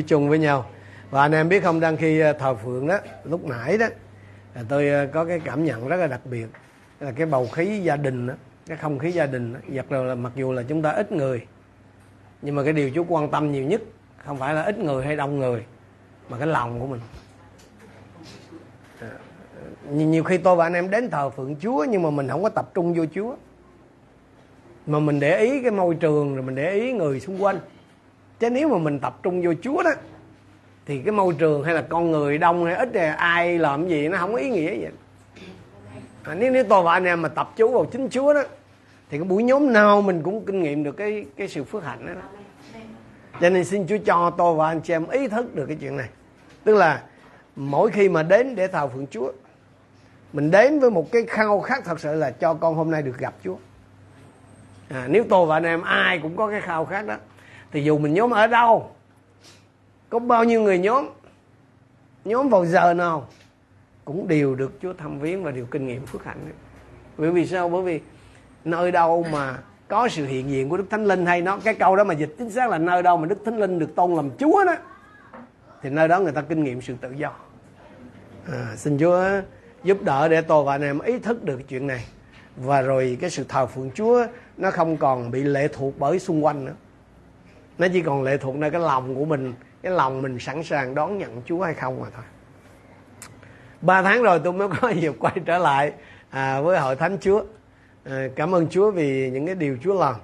[0.00, 0.66] Chung với nhau.
[1.10, 3.86] Và anh em biết không đang khi ờ, thờ phượng đó lúc nãy đó
[4.54, 6.46] à, tôi ờ, có cái cảm nhận rất là đặc biệt
[7.00, 8.34] là cái bầu khí gia đình đó,
[8.66, 11.12] cái không khí gia đình đó, giật rồi là mặc dù là chúng ta ít
[11.12, 11.46] người
[12.42, 13.82] nhưng mà cái điều Chúa quan tâm nhiều nhất
[14.24, 15.64] không phải là ít người hay đông người
[16.28, 17.00] mà cái lòng của mình.
[19.00, 19.08] À,
[19.56, 22.42] ờ, nhiều khi tôi và anh em đến thờ phượng Chúa nhưng mà mình không
[22.42, 23.36] có tập trung vô Chúa.
[24.86, 27.58] Mà mình để ý cái môi trường rồi mình để ý người xung quanh
[28.42, 29.90] chứ nếu mà mình tập trung vô Chúa đó
[30.86, 34.08] thì cái môi trường hay là con người đông hay ít thì ai làm gì
[34.08, 34.86] nó không có ý nghĩa gì.
[36.22, 38.42] À, nếu nếu tôi và anh em mà tập chú vào chính Chúa đó
[39.10, 42.06] thì cái buổi nhóm nào mình cũng kinh nghiệm được cái cái sự phước hạnh
[42.06, 42.20] đó, đó.
[43.40, 45.96] cho nên xin Chúa cho tôi và anh chị em ý thức được cái chuyện
[45.96, 46.08] này.
[46.64, 47.02] Tức là
[47.56, 49.32] mỗi khi mà đến để thờ phượng Chúa
[50.32, 53.18] mình đến với một cái khao khát thật sự là cho con hôm nay được
[53.18, 53.56] gặp Chúa.
[54.88, 57.16] À, nếu tôi và anh em ai cũng có cái khao khát đó
[57.72, 58.90] thì dù mình nhóm ở đâu
[60.10, 61.08] có bao nhiêu người nhóm
[62.24, 63.26] nhóm vào giờ nào
[64.04, 66.52] cũng đều được Chúa thăm viếng và đều kinh nghiệm phước hạnh.
[67.18, 67.68] Bởi vì sao?
[67.68, 68.00] Bởi vì
[68.64, 71.96] nơi đâu mà có sự hiện diện của Đức Thánh Linh hay nó cái câu
[71.96, 74.30] đó mà dịch chính xác là nơi đâu mà Đức Thánh Linh được tôn làm
[74.38, 74.74] Chúa đó
[75.82, 77.32] thì nơi đó người ta kinh nghiệm sự tự do.
[78.52, 79.24] À, xin Chúa
[79.84, 82.04] giúp đỡ để tôi và anh em ý thức được chuyện này.
[82.56, 84.26] Và rồi cái sự thờ phượng Chúa
[84.56, 86.74] nó không còn bị lệ thuộc bởi xung quanh nữa
[87.82, 90.94] nó chỉ còn lệ thuộc nơi cái lòng của mình cái lòng mình sẵn sàng
[90.94, 92.24] đón nhận Chúa hay không mà thôi.
[93.80, 95.92] Ba tháng rồi tôi mới có dịp quay trở lại
[96.30, 97.44] à, với hội thánh Chúa.
[98.04, 100.14] À, cảm ơn Chúa vì những cái điều Chúa làm.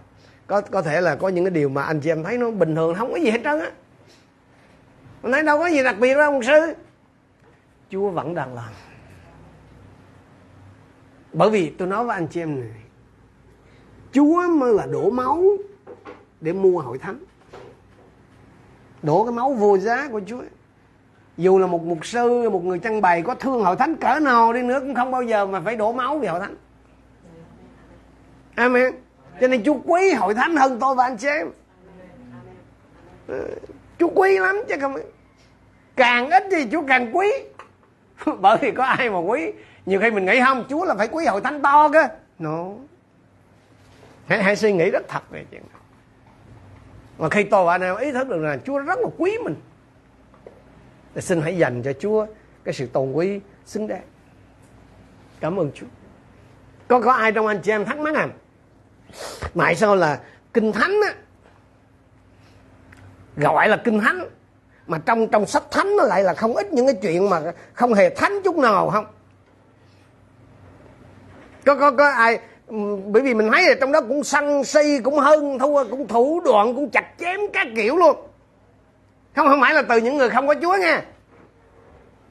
[0.46, 2.74] Có có thể là có những cái điều mà anh chị em thấy nó bình
[2.74, 3.70] thường không có gì hết trơn á.
[5.22, 6.74] Mình thấy đâu có gì đặc biệt đâu ông sư.
[7.90, 8.70] Chúa vẫn đang làm.
[11.32, 12.70] Bởi vì tôi nói với anh chị em này
[14.12, 15.42] Chúa mới là đổ máu
[16.40, 17.18] để mua hội thánh
[19.02, 20.42] đổ cái máu vô giá của Chúa.
[21.36, 24.52] Dù là một mục sư một người trăng bày có thương hội thánh cỡ nào
[24.52, 26.56] đi nữa cũng không bao giờ mà phải đổ máu vì hội thánh.
[28.54, 28.94] Amen.
[29.40, 31.50] Cho nên Chúa quý hội thánh hơn tôi và anh chị em.
[33.26, 33.48] Ừ,
[33.98, 34.94] Chúa quý lắm chứ không
[35.96, 37.32] càng ít thì Chúa càng quý.
[38.40, 39.52] Bởi vì có ai mà quý.
[39.86, 42.08] Nhiều khi mình nghĩ không Chúa là phải quý hội thánh to cơ.
[42.38, 42.64] No.
[44.26, 45.77] Hãy, hãy suy nghĩ rất thật về chuyện này
[47.18, 49.54] mà khi tôi và anh em ý thức được là Chúa rất là quý mình.
[51.14, 52.26] Thì xin hãy dành cho Chúa
[52.64, 54.02] cái sự tôn quý xứng đáng.
[55.40, 55.86] Cảm ơn Chúa.
[56.88, 58.28] Có có ai trong anh chị em thắc mắc à?
[59.58, 60.20] Tại sao là
[60.54, 61.14] kinh thánh á,
[63.36, 64.24] gọi là kinh thánh,
[64.86, 67.40] mà trong trong sách thánh nó lại là không ít những cái chuyện mà
[67.74, 69.06] không hề thánh chút nào không?
[71.66, 75.00] Có có có ai Ừ, bởi vì mình thấy là trong đó cũng săn si,
[75.04, 78.16] cũng hơn thua cũng thủ đoạn, cũng chặt chém các kiểu luôn.
[79.36, 81.04] Không không phải là từ những người không có chúa nha,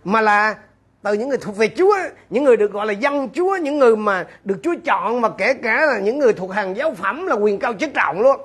[0.04, 0.56] mà là
[1.02, 1.96] từ những người thuộc về chúa,
[2.30, 5.54] những người được gọi là dân chúa, những người mà được chúa chọn, mà kể
[5.54, 8.42] cả là những người thuộc hàng giáo phẩm là quyền cao chức trọng luôn.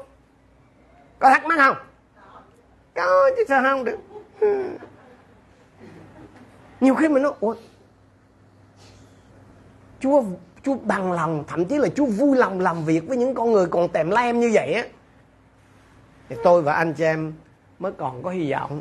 [1.19, 1.77] Có thắc mắc không?
[2.95, 3.99] Có, chứ sao không được.
[4.41, 4.65] Ừ.
[6.81, 7.55] Nhiều khi mình nói, ủa,
[10.01, 10.23] chúa
[10.65, 13.67] Chúa bằng lòng thậm chí là Chúa vui lòng làm việc với những con người
[13.67, 14.85] còn tèm lem như vậy á.
[16.29, 17.33] Thì tôi và anh chị em
[17.79, 18.81] mới còn có hy vọng.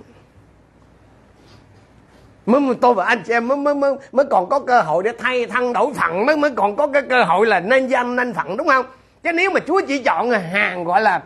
[2.45, 5.11] Mới tôi và anh chị em mới mới mới, mới còn có cơ hội để
[5.19, 8.33] thay thăng đổi phận mới mới còn có cái cơ hội là nên danh nên
[8.33, 8.85] phận đúng không?
[9.23, 11.23] Chứ nếu mà Chúa chỉ chọn hàng gọi là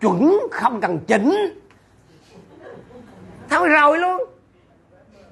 [0.00, 1.60] chuẩn không cần chỉnh
[3.50, 4.24] thôi rồi luôn.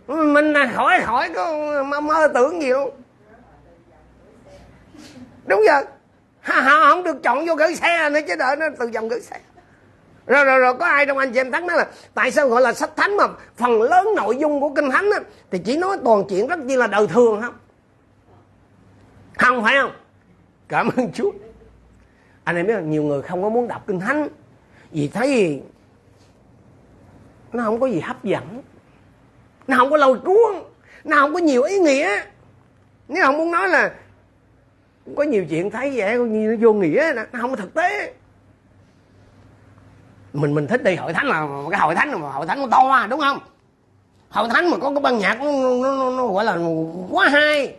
[0.06, 1.52] Mình khỏi khỏi có
[1.86, 2.90] mơ, mơ tưởng gì luôn
[5.46, 5.82] đúng giờ
[6.42, 9.40] họ không được chọn vô gửi xe nữa chứ đợi nó từ dòng gửi xe.
[10.26, 12.62] Rồi rồi rồi có ai trong anh chị em thắc mắc là tại sao gọi
[12.62, 13.24] là sách thánh mà
[13.56, 15.20] phần lớn nội dung của kinh thánh á,
[15.50, 17.54] thì chỉ nói toàn chuyện rất chi là đời thường không?
[19.38, 19.92] Không phải không?
[20.68, 21.30] Cảm ơn chúa.
[22.44, 24.28] Anh em biết là nhiều người không có muốn đọc kinh thánh
[24.90, 25.62] vì thấy
[27.52, 28.62] nó không có gì hấp dẫn.
[29.66, 30.62] Nó không có lôi cuốn
[31.04, 32.22] nó không có nhiều ý nghĩa.
[33.08, 33.94] Nếu không muốn nói là
[35.16, 38.12] có nhiều chuyện thấy vậy như nó vô nghĩa nó không có thực tế.
[40.32, 43.06] Mình mình thích đi hội thánh là cái hội thánh mà hội thánh nó to
[43.10, 43.38] đúng không?
[44.28, 46.58] Hội thánh mà có cái ban nhạc nó, nó, nó, nó gọi là
[47.10, 47.74] quá hay.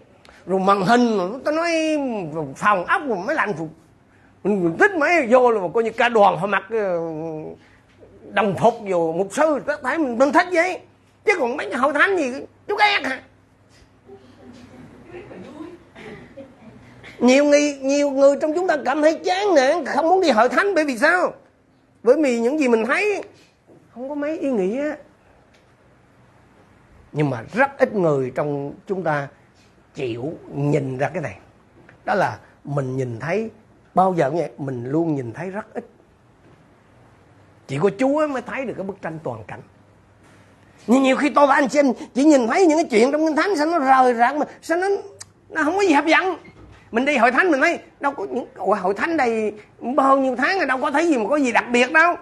[0.45, 1.71] Rồi màn hình tao nói
[2.55, 3.69] phòng ốc rồi mới lạnh phục.
[4.43, 6.99] Mình, mình thích mấy vô là coi như cả đoàn họ mặc ờ,
[8.29, 10.79] đồng phục vô mục sư thấy mình, mình thích vậy.
[11.25, 12.33] Chứ còn mấy hội thánh gì
[12.67, 13.21] chú ghét hả?
[17.21, 20.49] Nhiều người nhiều người trong chúng ta cảm thấy chán nản, không muốn đi hội
[20.49, 20.75] thánh.
[20.75, 21.33] Bởi vì sao?
[22.03, 23.23] Bởi vì những gì mình thấy
[23.93, 24.95] không có mấy ý nghĩa.
[27.11, 29.27] Nhưng mà rất ít người trong chúng ta
[29.95, 31.37] chịu nhìn ra cái này.
[32.05, 33.49] Đó là mình nhìn thấy,
[33.93, 35.85] bao giờ vậy, mình luôn nhìn thấy rất ít.
[37.67, 39.61] Chỉ có chúa mới thấy được cái bức tranh toàn cảnh.
[40.87, 41.79] Nhưng nhiều khi tôi và anh chị
[42.13, 44.77] chỉ nhìn thấy những cái chuyện trong kinh thánh, sao nó rời rạc mà, sao
[44.77, 44.87] nó
[45.49, 46.35] nó không có gì hấp dẫn?
[46.91, 49.53] Mình đi hội thánh mình thấy đâu có những hội thánh đây
[49.95, 52.15] bao nhiêu tháng rồi, đâu có thấy gì mà có gì đặc biệt đâu.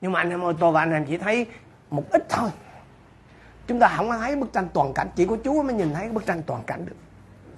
[0.00, 1.46] Nhưng mà anh em ơi, tôi và anh em chỉ thấy
[1.90, 2.50] một ít thôi.
[3.66, 6.26] Chúng ta không thấy bức tranh toàn cảnh, chỉ có chúa mới nhìn thấy bức
[6.26, 6.96] tranh toàn cảnh được.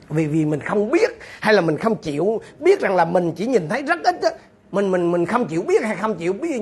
[0.09, 1.11] Vì vì mình không biết
[1.41, 4.29] hay là mình không chịu biết rằng là mình chỉ nhìn thấy rất ít đó.
[4.70, 6.61] mình mình mình không chịu biết hay không chịu biết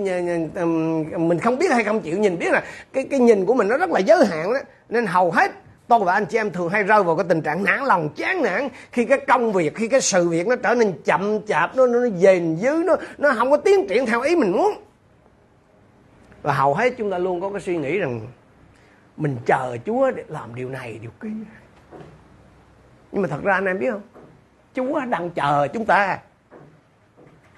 [1.19, 2.63] mình không biết hay không chịu nhìn biết là
[2.93, 4.59] cái cái nhìn của mình nó rất là giới hạn đó
[4.89, 5.53] nên hầu hết
[5.89, 8.43] tôi và anh chị em thường hay rơi vào cái tình trạng nản lòng, chán
[8.43, 8.69] nản.
[8.93, 11.99] Khi cái công việc, khi cái sự việc nó trở nên chậm chạp, nó nó
[12.17, 14.73] dền dứ, nó nó không có tiến triển theo ý mình muốn.
[16.43, 18.21] Và hầu hết chúng ta luôn có cái suy nghĩ rằng
[19.17, 21.29] mình chờ Chúa để làm điều này, điều kia.
[23.13, 24.03] Nhưng mà thật ra anh em biết không?
[24.75, 26.19] Chúa đang chờ chúng ta.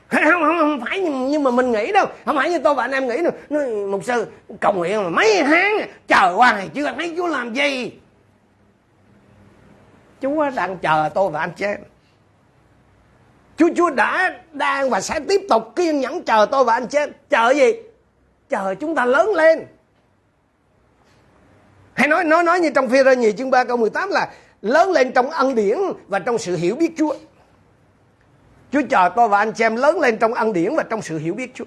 [0.10, 2.06] Không không không phải nhưng mà mình nghĩ đâu.
[2.24, 3.32] Không phải như tôi và anh em nghĩ đâu.
[3.50, 4.26] Nói một sư,
[4.60, 5.72] cầu nguyện mà mấy tháng
[6.08, 7.92] chờ hoài, chưa thấy Chúa làm gì?
[10.22, 11.80] Chúa đang chờ tôi và anh chị em
[13.56, 16.98] Chúa Chúa đã đang và sẽ tiếp tục kiên nhẫn chờ tôi và anh chị
[16.98, 17.72] em chờ gì
[18.48, 19.66] chờ chúng ta lớn lên
[21.94, 24.28] hay nói nói nói như trong phi rơ nhì chương 3 câu 18 là
[24.62, 25.78] lớn lên trong ân điển
[26.08, 27.14] và trong sự hiểu biết Chúa.
[28.72, 31.18] Chúa chờ tôi và anh chị em lớn lên trong ân điển và trong sự
[31.18, 31.64] hiểu biết Chúa.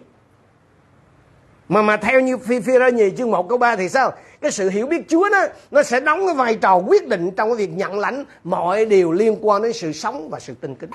[1.69, 4.13] Mà mà theo như phi phi rơ nhì chương 1 câu 3 thì sao?
[4.41, 7.49] Cái sự hiểu biết Chúa đó, nó sẽ đóng cái vai trò quyết định trong
[7.49, 10.89] cái việc nhận lãnh mọi điều liên quan đến sự sống và sự tinh kính.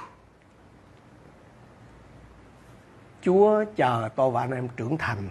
[3.23, 5.31] Chúa chờ tôi và anh em trưởng thành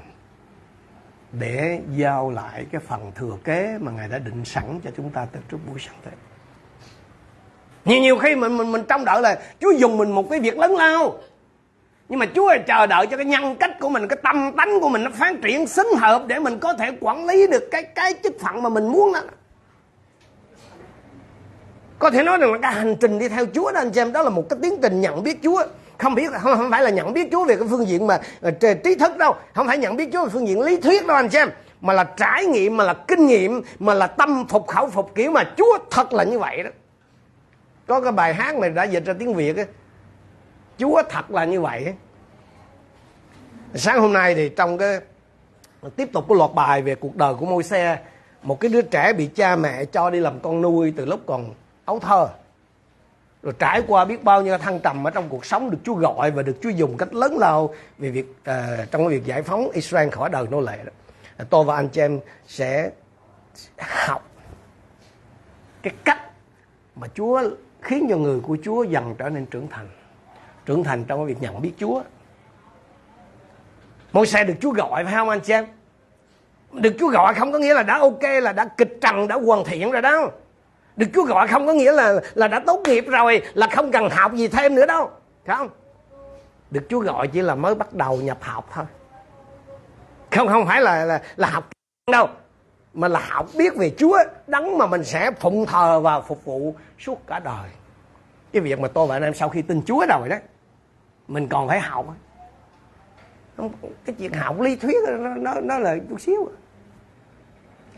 [1.31, 5.27] để giao lại cái phần thừa kế mà ngài đã định sẵn cho chúng ta
[5.31, 6.11] từ trước buổi sáng thế
[7.85, 10.57] nhiều nhiều khi mình mình mình trông đợi là Chúa dùng mình một cái việc
[10.57, 11.17] lớn lao
[12.09, 14.89] nhưng mà Chúa chờ đợi cho cái nhân cách của mình cái tâm tánh của
[14.89, 18.13] mình nó phát triển xứng hợp để mình có thể quản lý được cái cái
[18.23, 19.21] chức phận mà mình muốn đó.
[21.99, 24.11] Có thể nói rằng là cái hành trình đi theo Chúa đó anh chị em
[24.11, 25.63] đó là một cái tiến trình nhận biết Chúa.
[25.97, 28.51] Không biết không, không phải là nhận biết Chúa về cái phương diện mà ờ,
[28.83, 29.35] trí thức đâu.
[29.53, 31.49] Không phải nhận biết Chúa về phương diện lý thuyết đâu anh em.
[31.81, 35.31] Mà là trải nghiệm mà là kinh nghiệm mà là tâm phục khẩu phục kiểu
[35.31, 36.69] mà Chúa thật là như vậy đó.
[37.87, 39.65] Có cái bài hát mà đã dịch ra tiếng Việt ấy.
[40.77, 41.93] Chúa thật là như vậy
[43.75, 44.99] sáng hôm nay thì trong cái
[45.95, 47.99] tiếp tục cái loạt bài về cuộc đời của môi xe
[48.43, 51.53] một cái đứa trẻ bị cha mẹ cho đi làm con nuôi từ lúc còn
[51.85, 52.27] ấu thơ
[53.43, 56.31] rồi trải qua biết bao nhiêu thăng trầm ở trong cuộc sống được Chúa gọi
[56.31, 59.69] và được Chúa dùng cách lớn lao về việc uh, trong cái việc giải phóng
[59.69, 60.91] Israel khỏi đời nô lệ đó.
[61.37, 62.91] À, tôi và anh chị em sẽ
[64.07, 64.29] học
[65.81, 66.21] cái cách
[66.95, 67.41] mà Chúa
[67.81, 69.87] khiến cho người của Chúa dần trở nên trưởng thành.
[70.65, 72.01] Trưởng thành trong cái việc nhận biết Chúa.
[74.13, 75.65] Môi xe được Chúa gọi phải không anh chị em?
[76.71, 79.63] Được Chúa gọi không có nghĩa là đã ok là đã kịch trần đã hoàn
[79.63, 80.31] thiện rồi đâu.
[80.95, 84.09] Được Chúa gọi không có nghĩa là là đã tốt nghiệp rồi là không cần
[84.09, 85.09] học gì thêm nữa đâu.
[85.47, 85.69] Không?
[86.71, 88.85] Được Chúa gọi chỉ là mới bắt đầu nhập học thôi.
[90.31, 91.69] Không không phải là là, là học
[92.11, 92.27] đâu
[92.93, 96.75] mà là học biết về Chúa đấng mà mình sẽ phụng thờ và phục vụ
[96.99, 97.69] suốt cả đời.
[98.53, 100.35] Cái việc mà tôi và anh em sau khi tin Chúa rồi đó
[101.27, 102.05] mình còn phải học
[103.57, 103.71] không
[104.05, 106.49] cái chuyện học lý thuyết nó nó, nó là chút xíu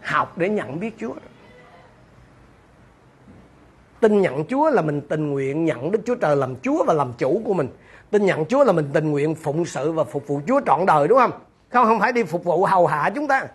[0.03, 1.13] học để nhận biết Chúa
[3.99, 7.13] Tin nhận Chúa là mình tình nguyện nhận Đức Chúa Trời làm Chúa và làm
[7.17, 7.67] chủ của mình.
[8.11, 11.07] Tin nhận Chúa là mình tình nguyện phụng sự và phục vụ Chúa trọn đời
[11.07, 11.31] đúng không?
[11.69, 13.47] Không không phải đi phục vụ hầu hạ chúng ta.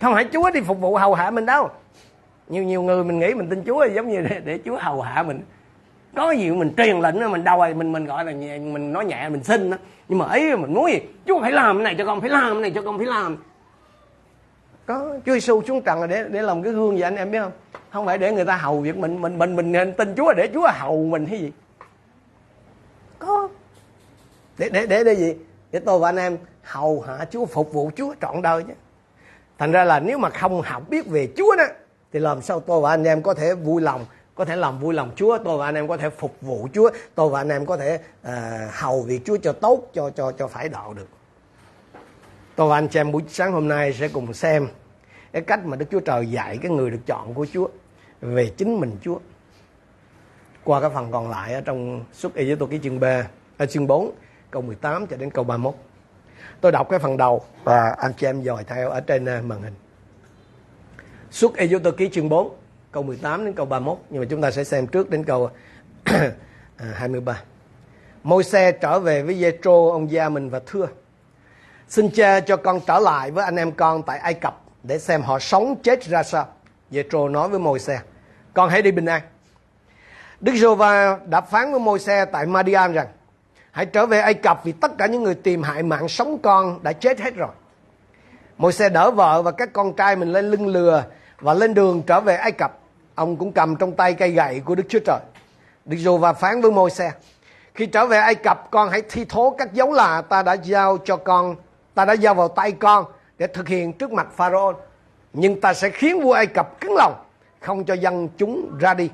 [0.00, 1.68] Không phải Chúa đi phục vụ hầu hạ mình đâu.
[2.48, 5.02] Nhiều nhiều người mình nghĩ mình tin Chúa là giống như để, để Chúa hầu
[5.02, 5.42] hạ mình.
[6.16, 9.04] Có gì mình truyền lệnh mình đâu rồi mình mình gọi là nhẹ, mình nói
[9.04, 9.76] nhẹ mình xin đó.
[10.08, 11.00] Nhưng mà ấy mình nói gì?
[11.26, 13.36] Chúa phải làm cái này cho con phải làm cái này cho con phải làm.
[14.86, 17.38] Có Chúa Giêsu xuống trần là để để làm cái gương vậy anh em biết
[17.38, 17.52] không?
[17.90, 20.68] Không phải để người ta hầu việc mình mình mình mình tin Chúa để Chúa
[20.72, 21.52] hầu mình hay gì?
[23.18, 23.48] Có.
[24.58, 25.34] Để để để để gì?
[25.72, 28.72] Để tôi và anh em hầu hạ Chúa phục vụ Chúa trọn đời chứ.
[29.58, 31.64] Thành ra là nếu mà không học biết về Chúa đó
[32.12, 34.04] thì làm sao tôi và anh em có thể vui lòng
[34.38, 36.90] có thể làm vui lòng Chúa tôi và anh em có thể phục vụ Chúa
[37.14, 38.32] tôi và anh em có thể uh,
[38.70, 41.08] hầu việc Chúa cho tốt cho cho cho phải đạo được
[42.56, 44.68] tôi và anh chị em buổi sáng hôm nay sẽ cùng xem
[45.32, 47.68] cái cách mà Đức Chúa Trời dạy cái người được chọn của Chúa
[48.20, 49.18] về chính mình Chúa.
[50.64, 53.04] Qua cái phần còn lại ở trong suốt Ê tôi ký chương B,
[53.56, 54.12] à, chương 4,
[54.50, 55.74] câu 18 cho đến câu 31.
[56.60, 59.62] Tôi đọc cái phần đầu và anh chị em dòi theo ở trên ờ, màn
[59.62, 59.74] hình.
[61.30, 62.56] Suốt Ê Tô Ký chương 4
[62.98, 65.50] câu 18 đến câu 31 nhưng mà chúng ta sẽ xem trước đến câu
[66.76, 67.42] à, 23.
[68.22, 70.86] Môi xe trở về với Giê-trô, ông gia mình và thưa,
[71.88, 75.22] Xin cha cho con trở lại với anh em con tại Ai Cập để xem
[75.22, 76.46] họ sống chết ra sao.
[76.90, 78.00] Giê-trô nói với môi xe,
[78.54, 79.22] Con hãy đi bình an.
[80.40, 83.06] Đức Giê-hô-va đã phán với môi xe tại Madian rằng,
[83.70, 86.82] Hãy trở về Ai Cập vì tất cả những người tìm hại mạng sống con
[86.82, 87.50] đã chết hết rồi.
[88.58, 91.04] Môi xe đỡ vợ và các con trai mình lên lưng lừa
[91.40, 92.78] và lên đường trở về Ai Cập.
[93.18, 95.20] Ông cũng cầm trong tay cây gậy của Đức Chúa Trời.
[95.84, 97.12] Đức giê và phán với môi xe
[97.74, 100.98] khi trở về Ai Cập, con hãy thi thố các dấu lạ ta đã giao
[101.04, 101.56] cho con,
[101.94, 103.04] ta đã giao vào tay con
[103.38, 104.76] để thực hiện trước mặt Pharaoh
[105.32, 107.14] nhưng ta sẽ khiến vua Ai Cập cứng lòng,
[107.60, 109.10] không cho dân chúng ra đi.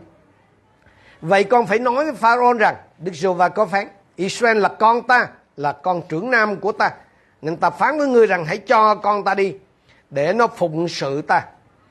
[1.21, 5.03] Vậy con phải nói với Pharaoh rằng, Đức Giô và có phán, Israel là con
[5.03, 6.91] ta, là con trưởng nam của ta.
[7.43, 9.55] Nên ta phán với ngươi rằng hãy cho con ta đi,
[10.11, 11.45] để nó phụng sự ta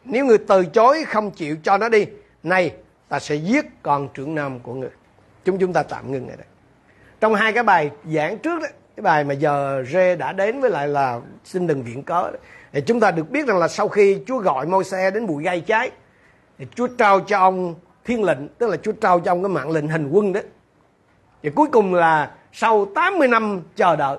[0.05, 2.05] nếu người từ chối không chịu cho nó đi,
[2.43, 2.75] này,
[3.09, 4.89] ta sẽ giết con trưởng nam của người.
[5.45, 6.47] Chúng chúng ta tạm ngưng ở đây.
[7.21, 10.69] Trong hai cái bài giảng trước đó, cái bài mà giờ rê đã đến với
[10.69, 12.31] lại là xin đừng viện cớ
[12.73, 15.43] thì chúng ta được biết rằng là sau khi Chúa gọi môi xe đến bụi
[15.43, 15.91] gai cháy,
[16.57, 19.71] thì Chúa trao cho ông thiên lệnh, tức là Chúa trao cho ông cái mạng
[19.71, 20.41] lệnh hành quân đó.
[21.43, 24.17] Và cuối cùng là sau 80 năm chờ đợi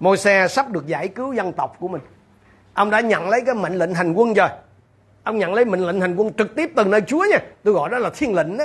[0.00, 2.02] môi xe sắp được giải cứu dân tộc của mình
[2.74, 4.48] ông đã nhận lấy cái mệnh lệnh hành quân rồi.
[5.24, 7.38] Ông nhận lấy mệnh lệnh hành quân trực tiếp từ nơi Chúa nha.
[7.64, 8.64] Tôi gọi đó là thiên lệnh đó.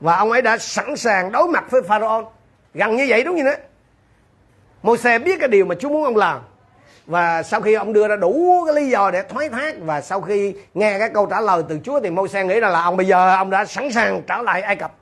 [0.00, 2.32] Và ông ấy đã sẵn sàng đối mặt với Pharaoh
[2.74, 3.58] gần như vậy đúng như thế.
[4.82, 6.40] Môi xe biết cái điều mà Chúa muốn ông làm.
[7.06, 10.20] Và sau khi ông đưa ra đủ cái lý do để thoái thác và sau
[10.20, 12.96] khi nghe cái câu trả lời từ Chúa thì môi xe nghĩ rằng là ông
[12.96, 14.94] bây giờ ông đã sẵn sàng trở lại Ai Cập.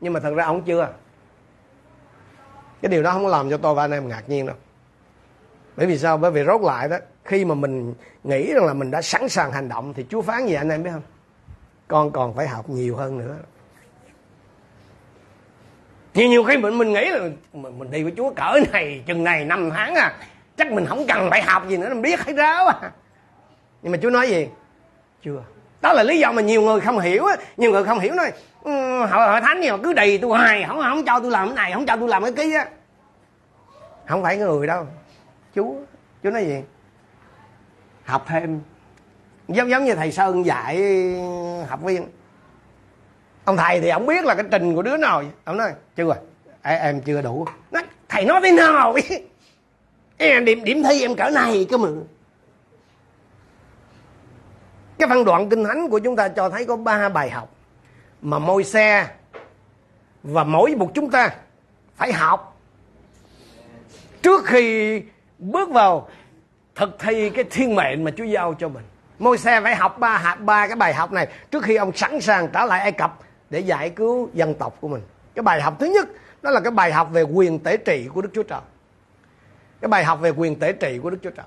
[0.00, 0.88] Nhưng mà thật ra ông chưa.
[2.82, 4.56] Cái điều đó không làm cho tôi và anh em ngạc nhiên đâu.
[5.76, 6.16] Bởi vì sao?
[6.16, 6.96] Bởi vì rốt lại đó
[7.30, 7.94] khi mà mình
[8.24, 10.82] nghĩ rằng là mình đã sẵn sàng hành động thì Chúa phán gì anh em
[10.82, 11.02] biết không?
[11.88, 13.36] Con còn phải học nhiều hơn nữa.
[16.14, 19.44] Nhiều nhiều khi mình mình nghĩ là mình đi với Chúa cỡ này, chừng này,
[19.44, 20.14] năm tháng à
[20.56, 22.92] chắc mình không cần phải học gì nữa, mình biết hết ráo à.
[23.82, 24.48] Nhưng mà Chúa nói gì?
[25.24, 25.42] Chưa.
[25.82, 28.32] Đó là lý do mà nhiều người không hiểu á, nhiều người không hiểu nói
[28.62, 31.46] ừ, họ họ thánh gì mà cứ đầy tôi hoài, không không cho tôi làm
[31.46, 32.56] cái này, không cho tôi làm cái kia.
[32.56, 32.66] Á
[34.08, 34.86] không phải người đâu.
[35.54, 35.74] Chúa
[36.22, 36.62] chúa nói gì?
[38.10, 38.60] Học thêm.
[39.48, 40.76] Giống giống như thầy sơn dạy
[41.68, 42.08] học viên.
[43.44, 46.16] Ông thầy thì ông biết là cái trình của đứa nào ông nói chưa
[46.62, 47.46] em, em chưa đủ.
[47.70, 48.96] Nói, thầy nói thế nào?
[50.16, 51.88] Em điểm điểm thi em cỡ này cơ mà.
[54.98, 57.54] Cái văn đoạn kinh thánh của chúng ta cho thấy có ba bài học
[58.22, 59.08] mà môi xe
[60.22, 61.30] và mỗi một chúng ta
[61.96, 62.60] phải học.
[64.22, 65.02] Trước khi
[65.38, 66.08] bước vào
[66.80, 68.84] thực thi cái thiên mệnh mà Chúa giao cho mình.
[69.18, 72.20] Môi xe phải học ba hạt, ba cái bài học này trước khi ông sẵn
[72.20, 73.18] sàng trở lại Ai Cập
[73.50, 75.02] để giải cứu dân tộc của mình.
[75.34, 76.08] Cái bài học thứ nhất,
[76.42, 78.60] đó là cái bài học về quyền tể trị của Đức Chúa Trời.
[79.80, 81.46] Cái bài học về quyền tể trị của Đức Chúa Trời.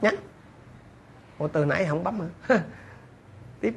[0.00, 0.10] Nhá.
[1.38, 2.58] Ủa, từ nãy không bấm hả?
[3.60, 3.74] Tiếp.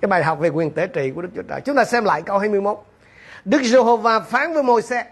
[0.00, 1.60] Cái bài học về quyền tể trị của Đức Chúa Trời.
[1.64, 2.89] Chúng ta xem lại câu 21.
[3.44, 5.04] Đức Giê-hô-va phán với Môi-se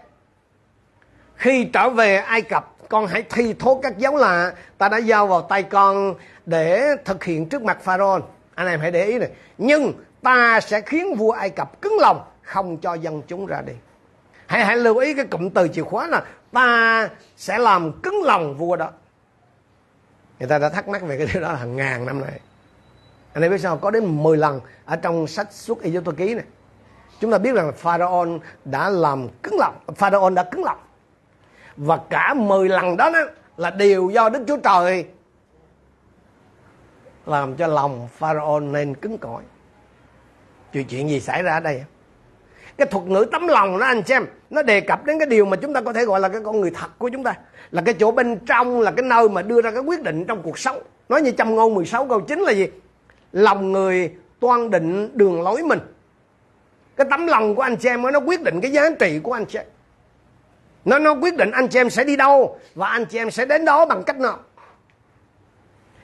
[1.35, 5.27] khi trở về Ai Cập, con hãy thi thố các dấu lạ ta đã giao
[5.27, 8.23] vào tay con để thực hiện trước mặt Pharaoh
[8.59, 9.29] anh em hãy để ý này.
[9.57, 13.73] Nhưng ta sẽ khiến vua Ai Cập cứng lòng, không cho dân chúng ra đi.
[14.45, 18.57] Hãy hãy lưu ý cái cụm từ chìa khóa là ta sẽ làm cứng lòng
[18.57, 18.91] vua đó.
[20.39, 22.39] Người ta đã thắc mắc về cái điều đó hàng ngàn năm nay.
[23.33, 26.33] Anh em biết sao có đến 10 lần ở trong sách xuất Ai Cập ký
[26.33, 26.45] này
[27.19, 28.27] chúng ta biết rằng Pharaoh
[28.65, 30.77] đã làm cứng lòng Pharaoh đã cứng lòng
[31.77, 33.19] và cả 10 lần đó, đó
[33.57, 35.05] là đều do Đức Chúa Trời
[37.25, 39.43] làm cho lòng Pharaoh nên cứng cỏi.
[40.73, 41.83] Chuyện chuyện gì xảy ra ở đây?
[42.77, 45.57] Cái thuật ngữ tấm lòng đó anh xem, nó đề cập đến cái điều mà
[45.57, 47.33] chúng ta có thể gọi là cái con người thật của chúng ta.
[47.71, 50.41] Là cái chỗ bên trong, là cái nơi mà đưa ra cái quyết định trong
[50.41, 50.81] cuộc sống.
[51.09, 52.67] Nói như châm ngôn 16 câu 9 là gì?
[53.31, 55.79] Lòng người toan định đường lối mình.
[56.99, 59.45] Cái tấm lòng của anh chị em nó quyết định cái giá trị của anh
[59.45, 59.65] chị em.
[60.85, 63.45] Nó nó quyết định anh chị em sẽ đi đâu và anh chị em sẽ
[63.45, 64.37] đến đó bằng cách nào.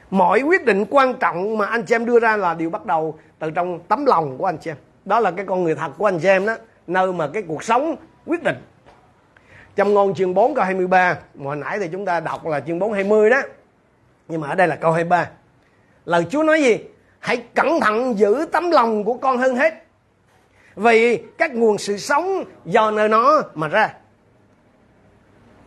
[0.10, 3.20] Mọi quyết định quan trọng mà anh chị em đưa ra là điều bắt đầu
[3.40, 4.78] từ trong tấm lòng của anh chị em.
[5.06, 6.56] Đó là cái con người thật của anh chị em đó,
[6.88, 8.58] nơi mà cái cuộc sống quyết định.
[9.75, 12.94] Trong ngôn chương 4 câu 23 hồi nãy thì chúng ta đọc là chương 4
[12.94, 13.42] 20 đó.
[14.28, 15.30] Nhưng mà ở đây là câu 23
[16.06, 16.80] lời Chúa nói gì?
[17.20, 19.85] Hãy cẩn thận giữ tấm lòng của con hơn hết
[20.75, 23.94] vì các nguồn sự sống do nơi nó mà ra.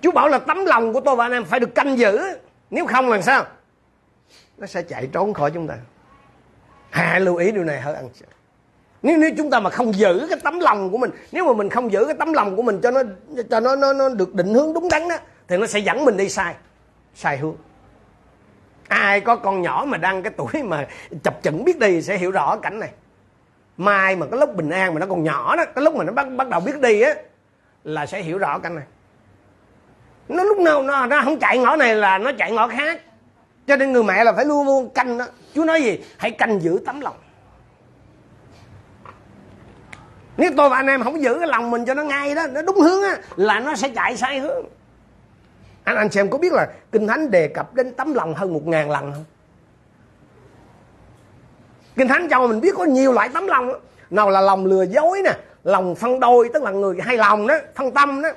[0.01, 2.19] Chúa bảo là tấm lòng của tôi và anh em phải được canh giữ.
[2.71, 3.45] Nếu không làm sao?
[4.59, 5.75] Nó sẽ chạy trốn khỏi chúng ta.
[6.91, 8.09] Hãy lưu ý điều này hơn ăn
[9.03, 11.71] nếu nếu chúng ta mà không giữ cái tấm lòng của mình nếu mà mình
[11.71, 13.03] không giữ cái tấm lòng của mình cho nó
[13.51, 15.17] cho nó nó, nó được định hướng đúng đắn đó
[15.49, 16.55] thì nó sẽ dẫn mình đi sai
[17.15, 17.57] sai hướng.
[18.89, 20.87] Ai có con nhỏ mà đang cái tuổi mà
[21.23, 22.91] chập chững biết đi sẽ hiểu rõ cảnh này
[23.79, 26.13] mai mà cái lúc bình an mà nó còn nhỏ đó, cái lúc mà nó
[26.13, 27.15] bắt bắt đầu biết đi á,
[27.85, 28.85] là sẽ hiểu rõ cảnh này.
[30.29, 33.01] Nó lúc nào nó nó không chạy ngõ này là nó chạy ngõ khác.
[33.67, 35.27] Cho nên người mẹ là phải luôn luôn canh đó.
[35.55, 36.01] Chú nói gì?
[36.19, 37.17] Hãy canh giữ tấm lòng.
[40.37, 42.63] Nếu tôi và anh em không giữ cái lòng mình cho nó ngay đó, nó
[42.63, 44.67] đúng hướng á, là nó sẽ chạy sai hướng.
[45.85, 48.67] Anh anh xem có biết là kinh thánh đề cập đến tấm lòng hơn một
[48.67, 49.25] ngàn lần không?
[51.99, 53.79] Kinh thánh cho mình biết có nhiều loại tấm lòng đó.
[54.11, 55.33] nào là lòng lừa dối nè,
[55.65, 58.29] lòng phân đôi, tức là người hay lòng đó, phân tâm đó.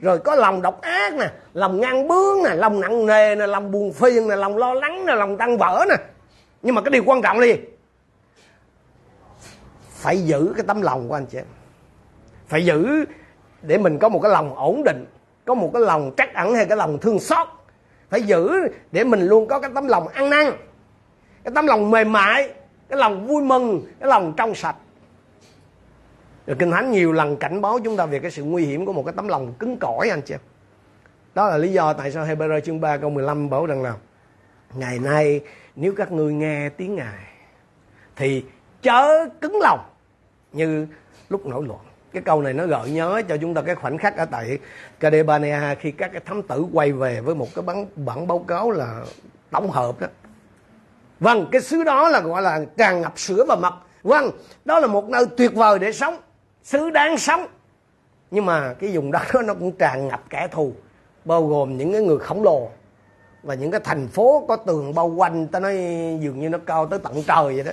[0.00, 3.70] Rồi có lòng độc ác nè, lòng ngang bướng nè, lòng nặng nề nè, lòng
[3.70, 5.94] buồn phiền nè, lòng lo lắng nè, lòng tăng vỡ nè.
[6.62, 7.56] Nhưng mà cái điều quan trọng là gì?
[9.90, 11.46] Phải giữ cái tấm lòng của anh chị em.
[12.48, 13.04] Phải giữ
[13.62, 15.06] để mình có một cái lòng ổn định,
[15.44, 17.46] có một cái lòng trắc ẩn hay cái lòng thương xót.
[18.10, 18.52] Phải giữ
[18.92, 20.46] để mình luôn có cái tấm lòng ăn năn.
[21.44, 22.50] Cái tấm lòng mềm mại
[22.90, 24.76] cái lòng vui mừng cái lòng trong sạch.
[26.46, 28.92] Rồi kinh thánh nhiều lần cảnh báo chúng ta về cái sự nguy hiểm của
[28.92, 30.34] một cái tấm lòng cứng cỏi anh chị
[31.34, 33.98] đó là lý do tại sao Hebrew chương 3 câu 15 bảo rằng nào,
[34.74, 35.40] ngày nay
[35.76, 37.24] nếu các ngươi nghe tiếng ngài
[38.16, 38.44] thì
[38.82, 39.80] chớ cứng lòng
[40.52, 40.86] như
[41.28, 41.80] lúc nổi loạn.
[42.12, 44.58] Cái câu này nó gợi nhớ cho chúng ta cái khoảnh khắc ở tại
[45.00, 48.70] Cadebania khi các cái thám tử quay về với một cái bản, bản báo cáo
[48.70, 49.04] là
[49.50, 50.06] tổng hợp đó
[51.20, 53.74] vâng cái xứ đó là gọi là tràn ngập sữa và mật.
[54.02, 54.30] Vâng
[54.64, 56.16] đó là một nơi tuyệt vời để sống,
[56.62, 57.46] xứ đáng sống.
[58.30, 60.72] Nhưng mà cái vùng đất đó nó cũng tràn ngập kẻ thù,
[61.24, 62.68] bao gồm những cái người khổng lồ.
[63.42, 65.74] Và những cái thành phố có tường bao quanh, ta nói
[66.20, 67.72] dường như nó cao tới tận trời vậy đó.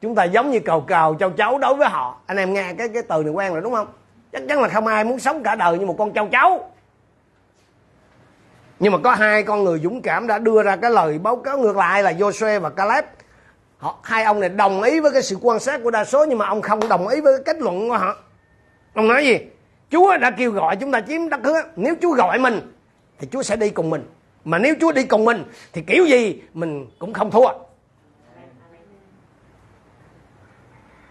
[0.00, 2.20] Chúng ta giống như cầu cầu châu chấu đối với họ.
[2.26, 3.86] Anh em nghe cái cái từ này quen rồi đúng không?
[4.32, 6.70] Chắc chắn là không ai muốn sống cả đời như một con châu chấu
[8.80, 11.58] nhưng mà có hai con người dũng cảm đã đưa ra cái lời báo cáo
[11.58, 13.04] ngược lại là Joshua và Caleb.
[13.78, 16.38] Họ, hai ông này đồng ý với cái sự quan sát của đa số, nhưng
[16.38, 18.16] mà ông không đồng ý với cái kết luận của họ.
[18.94, 19.38] Ông nói gì?
[19.90, 21.62] Chúa đã kêu gọi chúng ta chiếm đất hứa.
[21.76, 22.72] Nếu Chúa gọi mình,
[23.18, 24.04] thì Chúa sẽ đi cùng mình.
[24.44, 27.48] Mà nếu Chúa đi cùng mình, thì kiểu gì mình cũng không thua.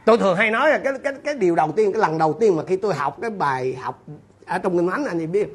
[0.06, 2.56] Tôi thường hay nói là cái cái cái điều đầu tiên, cái lần đầu tiên
[2.56, 4.03] mà khi tôi học cái bài học
[4.45, 5.47] ở trong kinh thánh, anh chị biết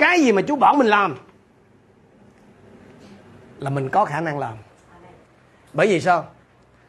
[0.00, 1.16] cái gì mà chú bảo mình làm?
[3.58, 4.54] Là mình có khả năng làm.
[5.72, 6.26] Bởi vì sao?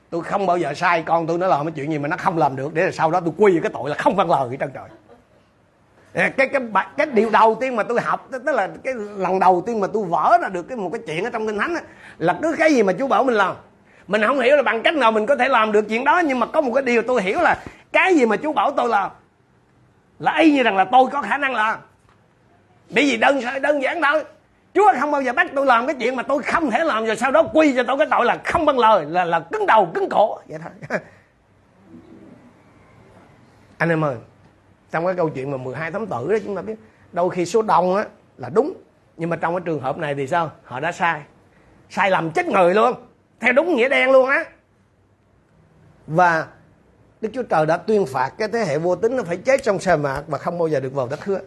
[0.10, 2.38] Tôi không bao giờ sai con tôi nó làm cái chuyện gì mà nó không
[2.38, 4.56] làm được để là sau đó tôi quy cái tội là không văn lời ở
[4.60, 4.90] trên trời.
[6.14, 9.64] Cái cái cái, cái điều đầu tiên mà tôi học tức là cái lần đầu
[9.66, 11.82] tiên mà tôi vỡ ra được cái một cái chuyện ở trong kinh thánh á,
[12.18, 13.56] là cứ cái gì mà chú bảo mình làm.
[14.08, 16.40] Mình không hiểu là bằng cách nào mình có thể làm được chuyện đó nhưng
[16.40, 19.12] mà có một cái điều tôi hiểu là cái gì mà chú bảo tôi làm
[20.20, 21.80] là y như rằng là tôi có khả năng làm
[22.96, 24.24] bởi vì đơn đơn giản thôi.
[24.74, 27.16] Chúa không bao giờ bắt tôi làm cái chuyện mà tôi không thể làm, rồi
[27.16, 29.92] sau đó quy cho tôi cái tội là không bằng lời, là là cứng đầu,
[29.94, 30.40] cứng cổ.
[30.48, 31.00] Vậy thôi.
[33.78, 34.16] Anh em ơi,
[34.92, 36.76] trong cái câu chuyện mà 12 thám tử đó, chúng ta biết,
[37.12, 38.06] đôi khi số đông á
[38.38, 38.74] là đúng,
[39.18, 40.52] nhưng mà trong cái trường hợp này thì sao?
[40.64, 41.22] Họ đã sai.
[41.90, 42.94] Sai lầm chết người luôn,
[43.40, 44.46] theo đúng nghĩa đen luôn á.
[46.08, 46.48] Và
[47.22, 49.80] Đức Chúa Trời đã tuyên phạt cái thế hệ vô tính nó phải chết trong
[49.80, 51.40] sa mạc và không bao giờ được vào đất hứa.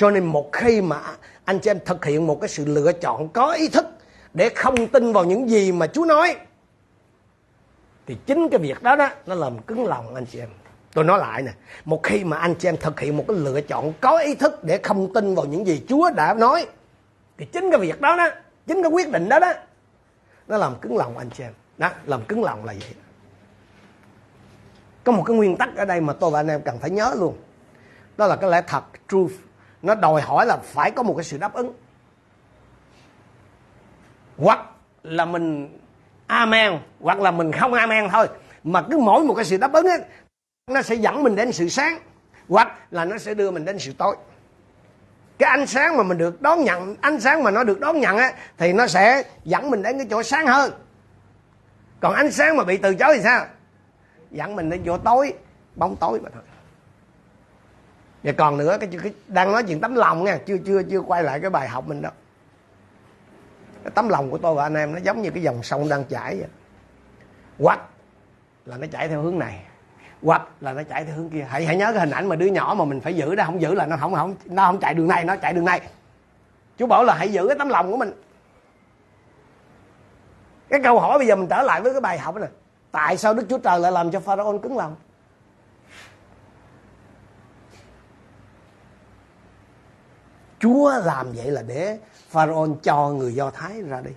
[0.00, 1.00] Cho nên một khi mà
[1.44, 3.86] anh chị em thực hiện một cái sự lựa chọn có ý thức
[4.34, 6.36] để không tin vào những gì mà Chúa nói
[8.06, 10.48] thì chính cái việc đó đó nó làm cứng lòng anh chị em.
[10.94, 11.52] Tôi nói lại nè,
[11.84, 14.64] một khi mà anh chị em thực hiện một cái lựa chọn có ý thức
[14.64, 16.66] để không tin vào những gì Chúa đã nói
[17.38, 18.28] thì chính cái việc đó đó,
[18.66, 19.52] chính cái quyết định đó đó
[20.48, 21.52] nó làm cứng lòng anh chị em.
[21.78, 22.94] Đó làm cứng lòng là vậy.
[25.04, 27.14] Có một cái nguyên tắc ở đây mà tôi và anh em cần phải nhớ
[27.18, 27.36] luôn.
[28.16, 29.32] Đó là cái lẽ thật truth
[29.82, 31.72] nó đòi hỏi là phải có một cái sự đáp ứng.
[34.38, 34.66] Hoặc
[35.02, 35.78] là mình
[36.26, 38.28] amen hoặc là mình không amen thôi.
[38.64, 40.00] Mà cứ mỗi một cái sự đáp ứng ấy,
[40.70, 41.98] nó sẽ dẫn mình đến sự sáng
[42.48, 44.16] hoặc là nó sẽ đưa mình đến sự tối.
[45.38, 48.18] Cái ánh sáng mà mình được đón nhận ánh sáng mà nó được đón nhận
[48.18, 50.72] ấy thì nó sẽ dẫn mình đến cái chỗ sáng hơn.
[52.00, 53.46] Còn ánh sáng mà bị từ chối thì sao?
[54.30, 55.34] Dẫn mình đến chỗ tối
[55.76, 56.42] bóng tối mà thôi
[58.22, 61.22] và còn nữa cái, cái đang nói chuyện tấm lòng nha chưa chưa chưa quay
[61.22, 62.12] lại cái bài học mình đâu.
[63.84, 66.04] Cái tấm lòng của tôi và anh em nó giống như cái dòng sông đang
[66.04, 66.48] chảy vậy.
[67.58, 67.80] Hoặc
[68.66, 69.64] là nó chảy theo hướng này
[70.22, 71.46] hoặc là nó chạy theo hướng kia.
[71.48, 73.60] Hãy hãy nhớ cái hình ảnh mà đứa nhỏ mà mình phải giữ đó không
[73.60, 75.80] giữ là nó không không nó không chạy đường này nó chạy đường này.
[76.78, 78.12] Chú bảo là hãy giữ cái tấm lòng của mình.
[80.68, 82.48] Cái câu hỏi bây giờ mình trở lại với cái bài học này
[82.90, 84.96] tại sao đức chúa trời lại làm cho pharaoh cứng lòng?
[90.60, 91.98] Chúa làm vậy là để
[92.30, 94.10] pharaoh cho người do thái ra đi.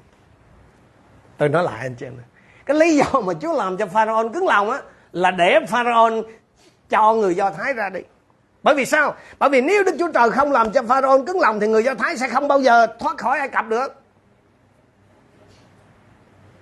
[1.38, 2.14] Tôi nói lại anh chị em
[2.66, 6.26] cái lý do mà chúa làm cho pharaoh cứng lòng á, là để pharaoh
[6.90, 8.00] cho người do thái ra đi.
[8.64, 9.16] Bởi vì sao?
[9.40, 11.96] Bởi vì nếu đức chúa trời không làm cho pharaoh cứng lòng thì người do
[11.96, 14.02] thái sẽ không bao giờ thoát khỏi ai cập được.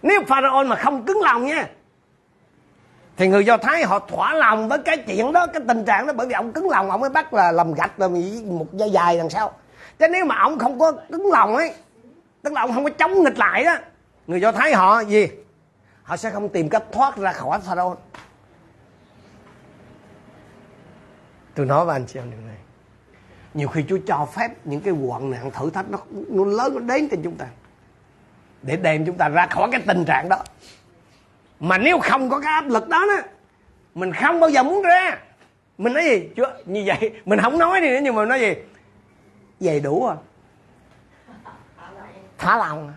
[0.02, 1.70] Nếu pharaoh mà không cứng lòng nha,
[3.18, 6.14] thì người do thái họ thỏa lòng với cái chuyện đó, cái tình trạng đó,
[6.14, 8.08] bởi vì ông cứng lòng, ông mới bắt là làm gạch là
[8.46, 9.54] một dây dài đằng sau
[10.02, 11.74] chứ nếu mà ông không có cứng lòng ấy,
[12.42, 13.76] tức là ông không có chống nghịch lại đó,
[14.28, 15.28] người do thái họ gì?
[16.04, 18.00] Họ sẽ không tìm cách thoát ra khỏi pharaoh
[21.56, 22.56] tôi nói với anh chị em điều này.
[23.54, 25.98] Nhiều khi Chúa cho phép những cái hoạn nạn thử thách nó
[26.30, 27.46] nó lớn, nó đến trên chúng ta,
[28.62, 30.38] để đem chúng ta ra khỏi cái tình trạng đó.
[31.60, 33.28] Mà nếu không có cái áp lực đó đó,
[33.96, 35.18] mình không bao giờ muốn ra.
[35.78, 36.30] Mình nói gì?
[36.36, 38.54] Chúa, như vậy, mình không nói đi nữa nhưng mà nói gì?
[39.62, 40.16] Vậy đủ rồi.
[42.38, 42.94] Thả lòng.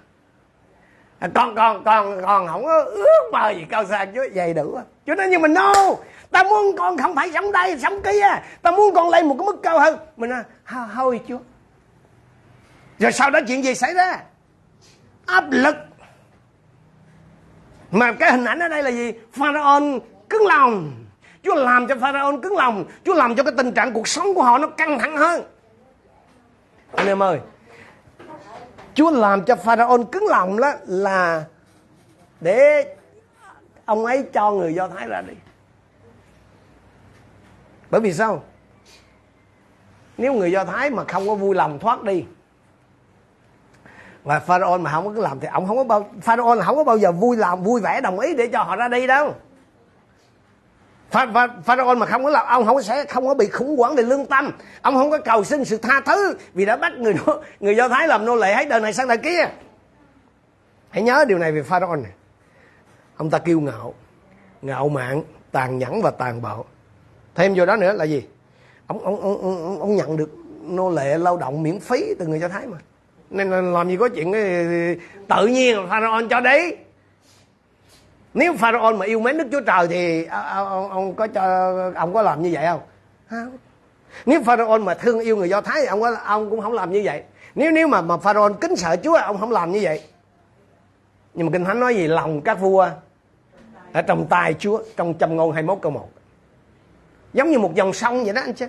[1.18, 4.72] À, con con con con không có ước mơ gì cao xa, Chúa vậy đủ
[4.72, 4.82] rồi.
[5.06, 5.72] Chúa nói, nhưng mình no,
[6.30, 8.26] ta muốn con không phải sống đây, sống kia.
[8.62, 9.98] Ta muốn con lên một cái mức cao hơn.
[10.16, 10.42] Mình nói
[10.94, 11.38] thôi, Chúa.
[12.98, 14.20] Rồi sau đó chuyện gì xảy ra?
[15.26, 15.76] Áp lực.
[17.90, 19.12] Mà cái hình ảnh ở đây là gì?
[19.32, 19.82] Pharaoh
[20.28, 20.92] cứng lòng.
[21.42, 22.84] Chúa làm cho pharaoh cứng lòng.
[23.04, 25.42] Chúa làm cho cái tình trạng cuộc sống của họ nó căng thẳng hơn
[26.96, 27.40] anh em ơi,
[28.94, 31.44] Chúa làm cho pharaoh cứng lòng đó là
[32.40, 32.96] để
[33.84, 35.34] ông ấy cho người do thái ra đi.
[37.90, 38.42] Bởi vì sao?
[40.18, 42.24] Nếu người do thái mà không có vui lòng thoát đi,
[44.24, 46.84] và pharaoh mà không có làm thì ông không có bao pharaoh là không có
[46.84, 49.34] bao giờ vui lòng, vui vẻ, đồng ý để cho họ ra đi đâu.
[51.64, 54.26] Pharaoh mà không có làm ông không sẽ không có bị khủng hoảng về lương
[54.26, 54.50] tâm.
[54.82, 57.14] Ông không có cầu xin sự tha thứ vì đã bắt người
[57.60, 59.48] người do thái làm nô lệ hết đời này sang đời kia.
[60.90, 62.12] Hãy nhớ điều này về Pharaoh này.
[63.16, 63.94] Ông ta kiêu ngạo
[64.62, 65.22] ngạo mạn
[65.52, 66.64] tàn nhẫn và tàn bạo.
[67.34, 68.22] Thêm vô đó nữa là gì?
[68.86, 70.30] Ông ông ông ông, ông nhận được
[70.62, 72.78] nô lệ lao động miễn phí từ người do thái mà.
[73.30, 76.76] Nên làm gì có chuyện ờ, tự nhiên pharaoh cho đấy
[78.34, 81.42] nếu pharaoh mà yêu mến đức chúa trời thì ông, ông, có cho
[81.94, 82.80] ông có làm như vậy không?
[83.30, 83.56] Không.
[84.26, 86.92] Nếu pharaoh mà thương yêu người do thái thì ông có ông cũng không làm
[86.92, 87.22] như vậy.
[87.54, 90.02] Nếu nếu mà mà pharaoh kính sợ chúa ông không làm như vậy.
[91.34, 92.06] Nhưng mà kinh thánh nói gì?
[92.06, 92.88] Lòng các vua
[93.92, 96.08] ở trong tay chúa trong châm ngôn 21 câu 1
[97.32, 98.66] giống như một dòng sông vậy đó anh chứ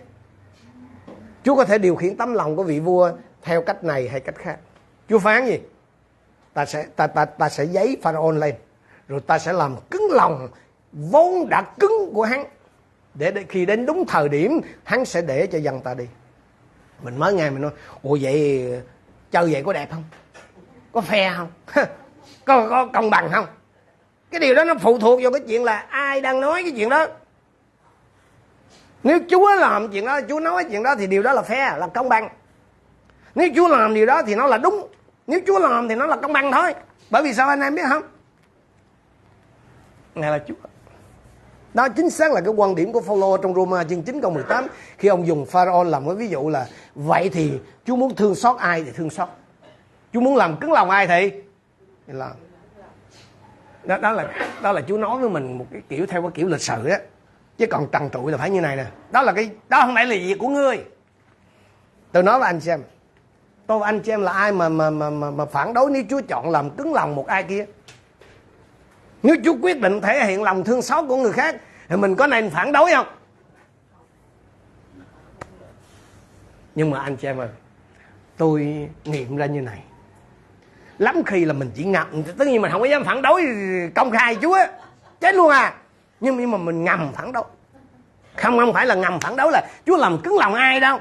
[1.43, 4.36] chúa có thể điều khiển tấm lòng của vị vua theo cách này hay cách
[4.36, 4.58] khác.
[5.10, 5.60] Chúa phán gì?
[6.54, 8.56] Ta sẽ ta ta ta sẽ giấy pharaoh lên
[9.08, 10.48] rồi ta sẽ làm cứng lòng
[10.94, 12.46] vốn đã cứng của hắn.
[13.13, 16.06] Để, để khi đến đúng thời điểm hắn sẽ để cho dân ta đi.
[17.04, 18.65] Mình mới nghe mình nói ủa vậy
[19.32, 20.04] chơi vậy có đẹp không?
[20.91, 21.48] Có phe không?
[22.46, 23.46] Có, có công bằng không?
[24.32, 26.89] Cái điều đó nó phụ thuộc vào cái chuyện là ai đang nói cái chuyện
[26.89, 27.08] đó.
[29.04, 31.88] Nếu chúa làm chuyện đó chúa nói chuyện đó thì điều đó là phe là
[31.88, 32.30] công bằng.
[33.36, 34.88] Nếu chúa làm điều đó thì nó là đúng.
[35.28, 36.74] Nếu chúa làm thì nó là công bằng thôi.
[37.10, 38.04] Bởi vì sao anh em biết không?
[40.15, 40.54] Ngài là chúa
[41.73, 44.67] đó chính xác là cái quan điểm của Phaolô trong Roma chương 9 câu 18
[44.97, 48.58] khi ông dùng Pharaoh làm cái ví dụ là vậy thì Chúa muốn thương xót
[48.58, 49.30] ai thì thương xót.
[50.13, 51.32] Chúa muốn làm cứng lòng ai thì
[52.08, 52.32] là làm.
[53.84, 54.28] Đó, đó là
[54.62, 56.99] đó là Chúa nói với mình một cái kiểu theo cái kiểu lịch sử á.
[57.58, 58.86] Chứ còn trần trụi là phải như này nè.
[59.12, 60.80] Đó là cái đó không phải là việc của ngươi.
[62.12, 62.82] Tôi nói với anh xem
[63.67, 66.21] tôi anh chị em là ai mà mà mà mà, mà phản đối nếu Chúa
[66.28, 67.65] chọn làm cứng lòng một ai kia
[69.25, 71.55] nếu Chúa quyết định thể hiện lòng thương xót của người khác,
[71.88, 73.05] thì mình có nên phản đối không?
[76.75, 77.47] Nhưng mà anh chị em ơi,
[78.38, 79.79] tôi nghiệm ra như này.
[80.97, 83.43] Lắm khi là mình chỉ ngầm tất nhiên mình không có dám phản đối
[83.95, 84.57] công khai Chúa
[85.21, 85.73] chết luôn à.
[86.19, 87.43] Nhưng mà mình ngầm phản đối.
[88.35, 90.99] Không không phải là ngầm phản đối là Chúa làm cứng lòng ai đâu.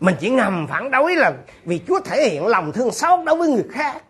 [0.00, 1.32] Mình chỉ ngầm phản đối là
[1.64, 4.02] vì Chúa thể hiện lòng thương xót đối với người khác.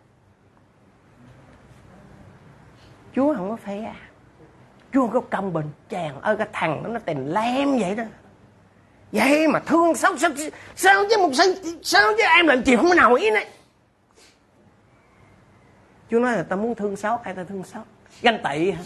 [3.15, 3.93] Chúa không có phe
[4.93, 8.03] Chúa không có công bình Chàng ơi cái thằng đó nó tình lem vậy đó.
[9.11, 10.29] Vậy mà thương xót sao,
[10.75, 11.45] sao chứ một sao,
[11.83, 13.47] sao chứ em làm chịu không nào ý này
[16.11, 17.83] Chúa nói là ta muốn thương xót ai ta thương xót
[18.21, 18.81] Ganh tị hả?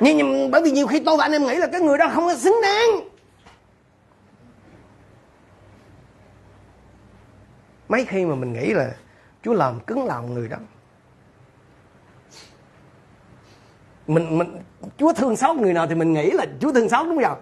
[0.00, 2.08] Nhưng, nhưng bởi vì nhiều khi tôi và anh em nghĩ là cái người đó
[2.08, 3.08] không có xứng đáng.
[7.88, 8.90] Mấy khi mà mình nghĩ là
[9.44, 10.56] Chúa làm cứng lòng người đó.
[14.06, 14.58] Mình mình,
[14.98, 17.38] Chúa thương xót người nào thì mình nghĩ là Chúa thương xót đúng không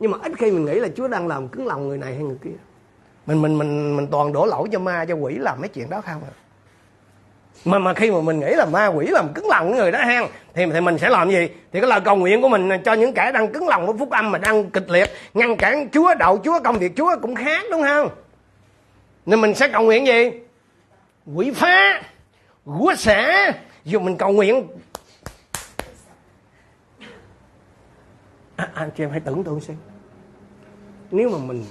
[0.00, 2.22] nhưng mà ít khi mình nghĩ là Chúa đang làm cứng lòng người này hay
[2.22, 2.56] người kia.
[3.26, 6.00] Mình mình mình mình toàn đổ lỗi cho ma, cho quỷ làm mấy chuyện đó
[6.00, 6.34] không à?
[7.64, 10.24] Mà mà khi mà mình nghĩ là ma, quỷ làm cứng lòng người đó hen,
[10.54, 11.48] thì thì mình sẽ làm gì?
[11.72, 14.10] Thì cái lời cầu nguyện của mình cho những kẻ đang cứng lòng với phúc
[14.10, 17.64] âm mà đang kịch liệt, ngăn cản Chúa đậu Chúa, công việc Chúa cũng khác
[17.70, 18.08] đúng không?
[19.26, 20.30] Nên mình sẽ cầu nguyện gì?
[21.34, 22.02] Quỷ phá
[22.64, 23.52] quýa xả
[23.84, 24.68] dù mình cầu nguyện.
[28.56, 29.76] À, à, anh chị em hãy tưởng tượng xem.
[31.10, 31.64] Nếu mà mình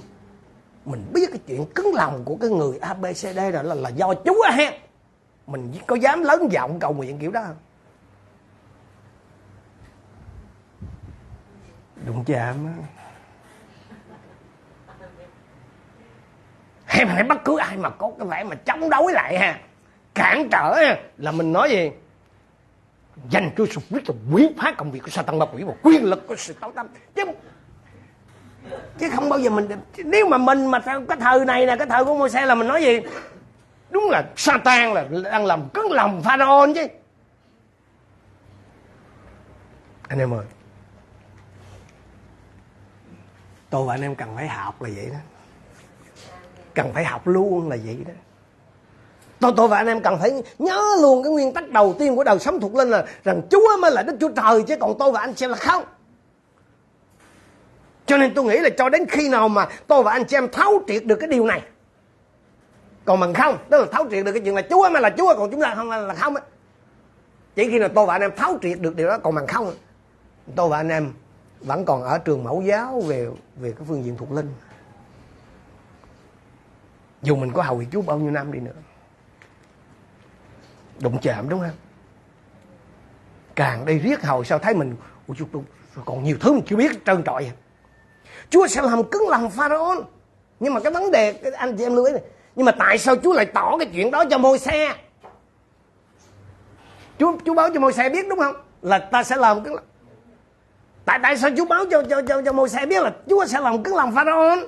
[0.84, 4.44] mình biết cái chuyện cứng lòng của cái người ABCD đó là, là do Chúa
[4.50, 4.78] ha.
[5.46, 7.56] Mình có dám lớn giọng cầu nguyện kiểu đó không?
[12.06, 12.66] Đụng chạm
[16.98, 19.60] hay mà bất cứ ai mà có cái vẻ mà chống đối lại ha
[20.14, 21.90] cản trở ha, là mình nói gì?
[23.30, 26.04] Dành cho sự quyết là quý phá công việc của Satan ma quỷ và quyền
[26.04, 26.88] lực của sự tối tăm.
[27.14, 27.24] Chứ
[28.98, 32.04] chứ không bao giờ mình nếu mà mình mà cái thời này nè cái thời
[32.04, 33.00] của môi xe là mình nói gì?
[33.90, 36.86] Đúng là Satan là đang làm cứng lòng Pharaoh chứ.
[40.08, 40.44] Anh em ơi
[43.70, 45.37] tôi và anh em cần phải học là vậy đó
[46.74, 48.12] cần phải học luôn là vậy đó.
[49.40, 52.24] Tôi tôi và anh em cần phải nhớ luôn cái nguyên tắc đầu tiên của
[52.24, 55.12] đời sống thuộc linh là rằng Chúa mới là Đức Chúa Trời, chứ còn tôi
[55.12, 55.84] và anh chị là không.
[58.06, 60.48] Cho nên tôi nghĩ là cho đến khi nào mà tôi và anh chị em
[60.48, 61.62] thấu triệt được cái điều này,
[63.04, 65.34] còn bằng không, tức là thấu triệt được cái chuyện là chúa mới là chúa,
[65.38, 66.42] còn chúng ta không là không á.
[67.54, 69.74] Chỉ khi nào tôi và anh em thấu triệt được điều đó, còn bằng không,
[70.56, 71.12] tôi và anh em
[71.60, 74.54] vẫn còn ở trường mẫu giáo về về cái phương diện thuộc linh
[77.22, 78.72] dù mình có hầu việc chúa bao nhiêu năm đi nữa.
[81.00, 81.76] Đụng chạm đúng không?
[83.54, 84.96] Càng đi riết hầu sao thấy mình
[85.28, 85.34] Ủa,
[86.04, 87.52] còn nhiều thứ mình chưa biết trơn trọi à.
[88.50, 90.06] Chúa sẽ làm cứng lòng Pharaoh.
[90.60, 92.22] Nhưng mà cái vấn đề cái anh chị em lưu ý này.
[92.56, 94.94] Nhưng mà tại sao Chúa lại tỏ cái chuyện đó cho môi xe
[97.18, 98.54] Chúa Chúa báo cho môi xe biết đúng không?
[98.82, 99.84] Là ta sẽ làm cứng lòng.
[101.04, 103.60] Tại tại sao Chúa báo cho cho cho, cho môi xe biết là Chúa sẽ
[103.60, 104.58] làm cứng lòng Pharaoh?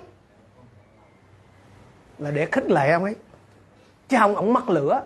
[2.21, 3.15] Là để khích lệ ông ấy.
[4.09, 5.03] Chứ không ông mắc lửa.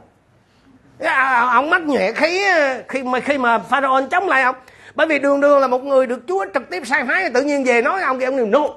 [0.99, 2.41] À, ông mắc nhẹ khí
[2.89, 4.57] khi mà khi mà Pharaoh chống lại ông.
[4.95, 7.65] Bởi vì đường đường là một người được Chúa trực tiếp sai phái tự nhiên
[7.65, 8.75] về nói ông kia ông niềm nô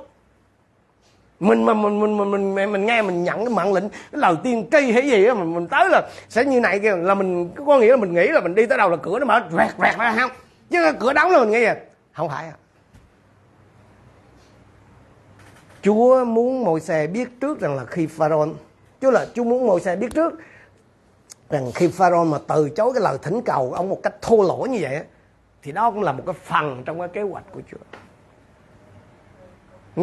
[1.40, 4.00] mình mà mình mình mình mình mình, mình nghe mình nhận cái mạng lệnh cái
[4.12, 7.14] lời tiên tri hay gì á mình mình tới là sẽ như này kia là
[7.14, 9.42] mình có nghĩa là mình nghĩ là mình đi tới đâu là cửa nó mở
[9.58, 10.32] rẹt rẹt ra không?
[10.70, 11.76] Chứ cửa đóng là mình nghe
[12.14, 12.54] không phải à.
[15.88, 18.50] Chúa muốn môi xe biết trước rằng là khi Pharaoh
[19.02, 20.34] Chúa là Chúa muốn môi xe biết trước
[21.50, 24.68] rằng khi Pharaoh mà từ chối cái lời thỉnh cầu ông một cách thô lỗ
[24.70, 25.00] như vậy
[25.64, 27.78] thì đó cũng là một cái phần trong cái kế hoạch của Chúa.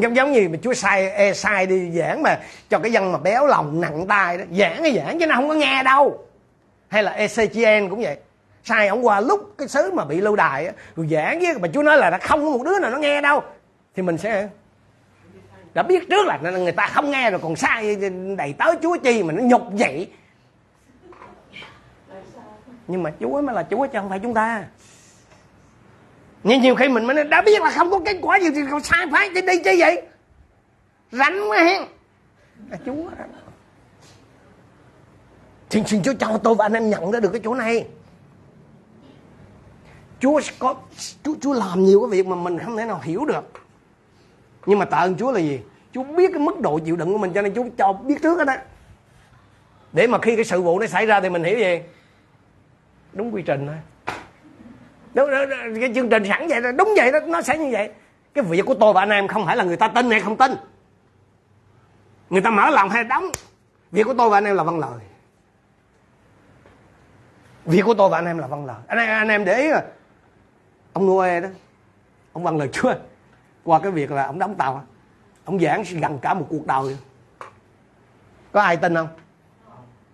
[0.00, 2.38] Giống giống như mà Chúa sai e sai đi giảng mà
[2.70, 5.48] cho cái dân mà béo lòng, nặng tay đó, giảng cái giảng chứ nó không
[5.48, 6.24] có nghe đâu.
[6.88, 8.16] Hay là Ezechiel cũng vậy.
[8.62, 11.68] Sai ông qua lúc cái xứ mà bị lưu đài á, rồi giảng với mà
[11.74, 13.42] Chúa nói là nó không có một đứa nào nó nghe đâu.
[13.96, 14.48] Thì mình sẽ
[15.74, 17.96] đã biết trước là người ta không nghe rồi còn sai
[18.36, 20.10] đầy tới Chúa chi mà nó nhục vậy.
[22.88, 24.64] Nhưng mà Chúa mới là Chúa chứ không phải chúng ta.
[26.42, 28.82] Nhưng nhiều khi mình mới đã biết là không có kết quả gì thì còn
[28.82, 30.02] sai phải thì đi chứ vậy?
[31.12, 31.82] Rảnh quá hen.
[32.70, 33.24] Là chúa đó.
[35.70, 37.86] Xin xin chúa cho tôi và anh em nhận ra được cái chỗ này.
[40.20, 40.74] Chúa có
[41.22, 43.63] chúa, chúa làm nhiều cái việc mà mình không thể nào hiểu được
[44.66, 45.60] nhưng mà tạ ơn chúa là gì?
[45.92, 48.38] Chúa biết cái mức độ chịu đựng của mình cho nên chúa cho biết trước
[48.38, 48.62] hết á.
[49.92, 51.80] Để mà khi cái sự vụ nó xảy ra thì mình hiểu gì?
[53.12, 53.76] Đúng quy trình thôi.
[55.14, 57.68] Đúng, đúng, đúng, cái chương trình sẵn vậy đó đúng vậy đó nó sẽ như
[57.72, 57.90] vậy.
[58.34, 60.36] Cái việc của tôi và anh em không phải là người ta tin hay không
[60.36, 60.52] tin.
[62.30, 63.24] Người ta mở lòng hay đóng.
[63.92, 65.00] Việc của tôi và anh em là văn lời.
[67.64, 68.76] Việc của tôi và anh em là văn lời.
[68.86, 69.80] Anh em, anh em để ý rồi
[70.92, 71.48] ông Noe đó
[72.32, 72.98] ông văn lời chưa
[73.64, 74.84] qua cái việc là ông đóng tàu.
[75.44, 76.96] Ông giảng gần cả một cuộc đời.
[78.52, 79.08] Có ai tin không?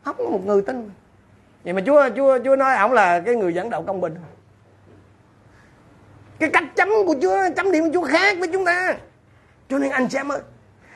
[0.05, 0.91] Không, có một người tin.
[1.65, 4.15] Vậy mà chúa chúa chúa nói ông là cái người dẫn đạo công bình.
[6.39, 8.97] Cái cách chấm của Chúa, chấm điểm của Chúa khác với chúng ta.
[9.69, 10.41] Cho nên anh chị em ơi,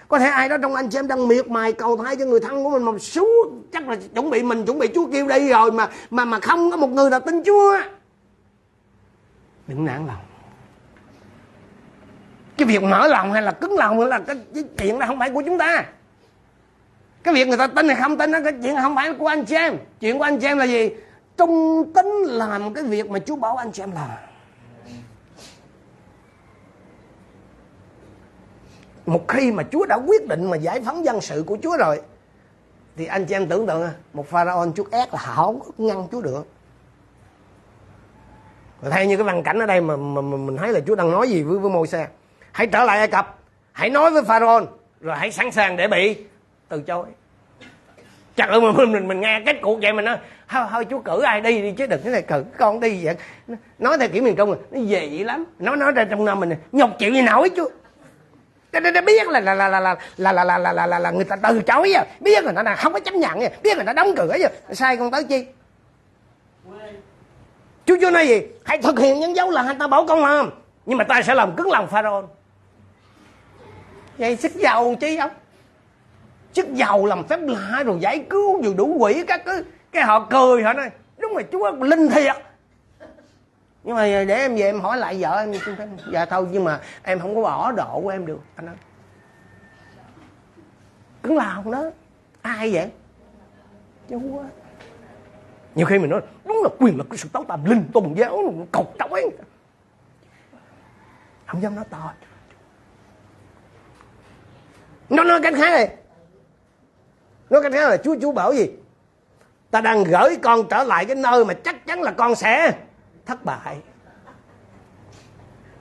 [0.08, 2.40] có thể ai đó trong anh chị em đang miệt mài cầu thai cho người
[2.40, 5.48] thân của mình mà suốt chắc là chuẩn bị mình chuẩn bị Chúa kêu đi
[5.48, 7.80] rồi mà mà mà không có một người nào tin Chúa.
[9.66, 10.16] Đừng nản lòng
[12.56, 15.30] cái việc mở lòng hay là cứng lòng là cái, cái chuyện đó không phải
[15.30, 15.84] của chúng ta.
[17.22, 19.44] Cái việc người ta tin hay không tin đó cái chuyện không phải của anh
[19.44, 19.76] chị em.
[20.00, 20.90] Chuyện của anh chị em là gì?
[21.36, 24.08] Trung tính làm cái việc mà Chúa bảo anh chị em làm.
[29.06, 32.00] Một khi mà Chúa đã quyết định mà giải phóng dân sự của Chúa rồi
[32.96, 36.20] thì anh chị em tưởng tượng à, một pharaoh chút ép là không ngăn Chúa
[36.20, 36.46] được.
[38.80, 40.94] Và theo như cái văn cảnh ở đây mà, mà, mà mình thấy là Chúa
[40.94, 42.08] đang nói gì với với môi xe
[42.54, 43.38] hãy trở lại Ai Cập
[43.72, 44.68] hãy nói với pharaoh
[45.00, 46.16] rồi hãy sẵn sàng để bị
[46.68, 47.06] từ chối
[48.36, 50.16] chắc ơi mình, mình mình nghe kết cuộc vậy mình nói
[50.48, 53.16] thôi, thôi chú cử ai đi đi chứ đừng cái này cử con đi vậy
[53.78, 56.90] nói theo kiểu miền trung nó dị lắm nó nói ra trong năm mình nhọc
[56.98, 57.68] chịu gì nổi chú
[58.72, 59.80] để, biết là là là là
[60.16, 62.62] là là là là là là là người ta từ chối à biết người ta
[62.62, 65.24] là không có chấp nhận à biết người ta đóng cửa à sai con tới
[65.24, 65.46] chi
[67.86, 70.50] Chúa chú nói gì hãy thực hiện những dấu là ta bảo con làm
[70.86, 72.24] nhưng mà ta sẽ làm cứng lòng pharaoh
[74.18, 75.30] vậy sức giàu chi không?
[76.52, 80.26] Sức giàu làm phép lạ rồi giải cứu rồi đủ quỷ các cứ cái họ
[80.30, 82.36] cười họ nói, đúng rồi chúa linh thiệt.
[83.84, 85.52] Nhưng mà để em về em hỏi lại vợ em
[86.12, 88.74] dạ thôi, nhưng mà em không có bỏ độ của em được, anh nói
[91.22, 91.90] cứng lòng đó.
[92.42, 92.90] Ai vậy?
[94.10, 94.42] Chúa
[95.74, 98.54] nhiều khi mình nói, đúng là quyền lực của sự tấu tàm linh tôn giáo
[98.72, 99.30] cột ấy
[101.46, 102.12] không dám nói to
[105.08, 105.88] nó nói cách khác này
[107.50, 108.70] nói cách khác là chúa chúa bảo gì?
[109.70, 112.72] Ta đang gửi con trở lại cái nơi mà chắc chắn là con sẽ
[113.26, 113.76] thất bại.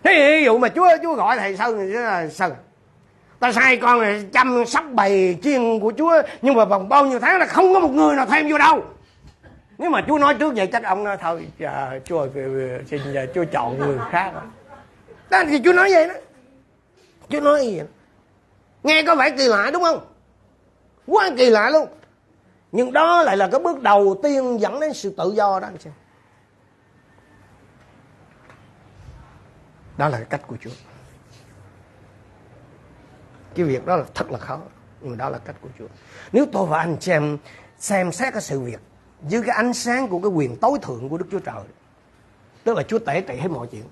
[0.04, 2.54] Thế ví dụ mà chúa chúa gọi thầy sơn thì là sơn
[3.40, 7.20] ta sai con là chăm sóc bầy chiên của chúa nhưng mà vòng bao nhiêu
[7.20, 8.84] tháng là không có một người nào thêm vô đâu.
[9.78, 12.28] Nếu mà chúa nói trước vậy chắc ông nói thôi dạ, chúa
[12.90, 13.02] xin
[13.36, 14.32] chúa chọn người khác.
[15.30, 16.14] Đó thì chúa nói vậy đó.
[17.30, 17.88] Chúa nói gì vậy
[18.84, 20.06] nghe có vẻ kỳ lạ đúng không?
[21.08, 21.88] Quá kỳ lạ luôn.
[22.72, 25.78] Nhưng đó lại là cái bước đầu tiên dẫn đến sự tự do đó, anh
[25.80, 25.94] xem
[29.98, 30.70] đó là cái cách của Chúa.
[33.56, 34.60] Cái việc đó là thật là khó,
[35.02, 35.88] nhưng đó là cách của Chúa.
[36.32, 37.38] Nếu tôi và anh xem
[37.80, 38.80] xem xét cái sự việc
[39.28, 41.64] dưới cái ánh sáng của cái quyền tối thượng của Đức Chúa Trời,
[42.64, 43.84] tức là Chúa tể trị hết mọi chuyện,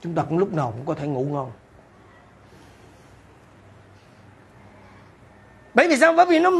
[0.00, 1.52] chúng ta cũng lúc nào cũng có thể ngủ ngon.
[5.74, 6.12] Bởi vì sao?
[6.12, 6.50] Bởi vì nó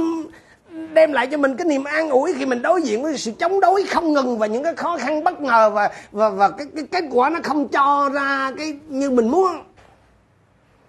[0.92, 3.60] đem lại cho mình cái niềm an ủi khi mình đối diện với sự chống
[3.60, 6.84] đối không ngừng và những cái khó khăn bất ngờ và và và cái, cái
[6.90, 9.64] kết quả nó không cho ra cái như mình muốn.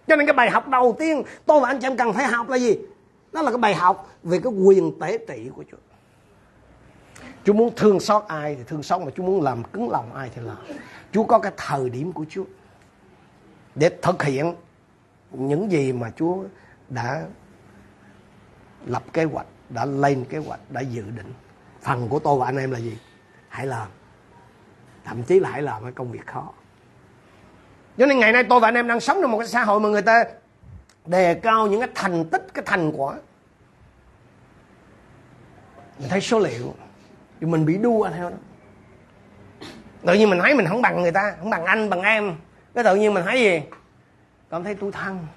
[0.08, 2.50] Cho nên cái bài học đầu tiên tôi và anh chị em cần phải học
[2.50, 2.78] là gì?
[3.32, 5.78] Đó là cái bài học về cái quyền tế trị của Chúa.
[7.44, 10.30] Chúa muốn thương xót ai thì thương xót mà Chúa muốn làm cứng lòng ai
[10.36, 10.58] thì làm.
[11.12, 12.44] Chúa có cái thời điểm của Chúa
[13.76, 14.56] để thực hiện
[15.32, 16.38] những gì mà Chúa
[16.90, 17.24] đã
[18.86, 21.34] lập kế hoạch, đã lên kế hoạch, đã dự định.
[21.82, 22.98] Phần của tôi và anh em là gì?
[23.50, 23.88] Hãy làm.
[25.06, 26.50] Thậm chí là hãy làm cái công việc khó.
[27.98, 29.80] Cho nên ngày nay tôi và anh em đang sống trong một cái xã hội
[29.80, 30.24] mà người ta
[31.06, 33.16] đề cao những cái thành tích, cái thành quả.
[36.00, 36.74] Mình thấy số liệu
[37.40, 38.36] thì mình bị đua theo đó.
[40.06, 42.36] Tự nhiên mình thấy mình không bằng người ta, không bằng anh, bằng em.
[42.74, 43.62] Cái tự nhiên mình thấy gì?
[44.50, 45.28] Cảm thấy tu thân.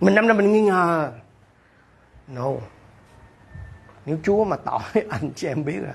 [0.00, 1.12] Mình năm năm mình nghi ngờ
[2.30, 2.50] no.
[4.06, 5.94] Nếu chúa mà tỏ anh chị em biết là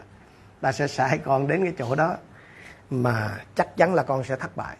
[0.61, 2.15] ta sẽ sai con đến cái chỗ đó
[2.89, 4.77] mà chắc chắn là con sẽ thất bại.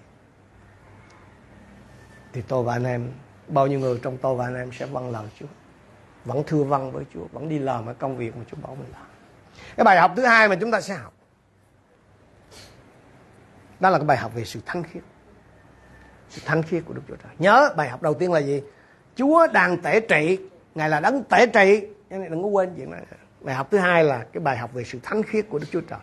[2.33, 3.11] Thì tôi và anh em,
[3.47, 5.45] bao nhiêu người trong tôi và anh em sẽ vâng lời chúa.
[6.25, 8.91] Vẫn thưa vâng với chúa, vẫn đi làm cái công việc mà chúa bảo mình
[8.93, 9.05] làm.
[9.75, 11.13] Cái bài học thứ hai mà chúng ta sẽ học,
[13.79, 15.03] đó là cái bài học về sự thánh khiết.
[16.29, 17.33] Sự thánh khiết của đức chúa trời.
[17.39, 18.63] Nhớ, bài học đầu tiên là gì?
[19.15, 20.39] Chúa đang tể trị
[20.75, 21.87] ngài là đấng tể trị.
[22.09, 23.01] Cho nên đừng có quên chuyện này.
[23.41, 25.81] Bài học thứ hai là cái bài học về sự thánh khiết của đức chúa
[25.81, 25.99] trời.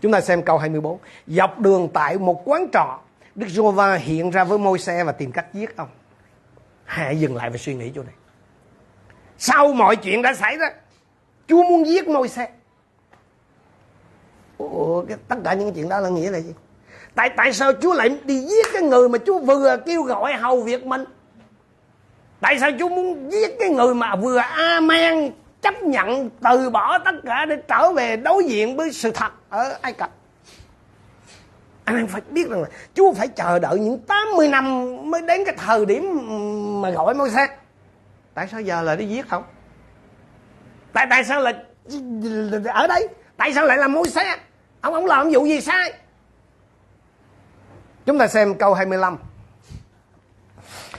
[0.00, 3.00] Chúng ta xem câu 24 dọc đường tại một quán trọ
[3.34, 5.88] đức Giova hiện ra với môi xe và tìm cách giết ông.
[6.84, 8.14] Hãy dừng lại và suy nghĩ chỗ này.
[9.38, 10.66] Sau mọi chuyện đã xảy ra
[11.48, 12.48] chúa muốn giết môi xe
[14.58, 16.54] Ủa, cái, tất cả những chuyện đó là nghĩa là gì?
[17.14, 20.62] Tại tại sao chúa lại đi giết cái người mà chúa vừa kêu gọi hầu
[20.62, 21.04] việc mình?
[22.40, 25.32] Tại sao chúa muốn giết cái người mà vừa amen
[25.62, 29.78] chấp nhận từ bỏ tất cả để trở về đối diện với sự thật ở
[29.82, 30.10] ai cập?
[31.84, 35.44] Anh em phải biết rằng là Chúa phải chờ đợi những 80 năm mới đến
[35.44, 36.02] cái thời điểm
[36.82, 37.46] mà gọi môi xe
[38.34, 39.44] tại sao giờ lại đi giết không?
[40.92, 41.54] Tại tại sao lại
[42.64, 43.08] ở đây?
[43.36, 44.36] Tại sao lại làm môi xe
[44.80, 45.92] ông ông làm vụ gì sai?
[48.06, 49.16] Chúng ta xem câu 25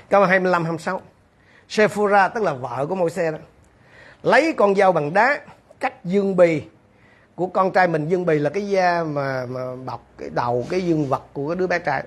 [0.09, 1.01] câu 25 26
[1.69, 3.37] Sephora tức là vợ của Môi Se đó.
[4.23, 5.39] Lấy con dao bằng đá
[5.79, 6.61] cắt dương bì.
[7.35, 10.81] Của con trai mình dương bì là cái da mà mà bọc cái đầu cái
[10.81, 12.03] dương vật của cái đứa bé trai.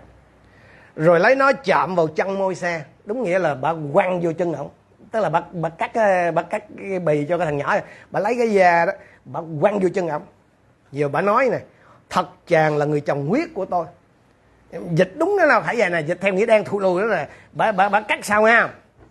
[0.96, 4.52] Rồi lấy nó chạm vào chân môi xe đúng nghĩa là bà quăng vô chân
[4.52, 4.70] ổng.
[5.10, 7.76] Tức là bà, bà cắt ờ, bà cắt cái bì cho cái thằng nhỏ
[8.10, 8.92] bà lấy cái da đó
[9.24, 10.22] bà quăng vô chân ổng.
[10.92, 11.60] Giờ bà nói này
[12.10, 13.86] thật chàng là người chồng huyết của tôi.
[14.92, 16.00] Dịch đúng đó nào phải vậy nè.
[16.00, 18.68] Dịch theo nghĩa đen thụ lùi đó là bà, bà, bà cắt sao nha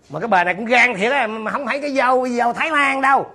[0.09, 2.71] mà cái bà này cũng gan thiệt á mà không phải cái dâu dâu thái
[2.71, 3.25] lan đâu.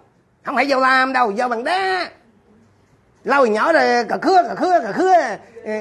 [0.43, 2.11] Không phải dâu lam đâu dâu bằng đá.
[3.25, 5.13] Lâu nhỏ rồi cà khứa cà khứa cà khứa.
[5.13, 5.75] Ờ, ờ,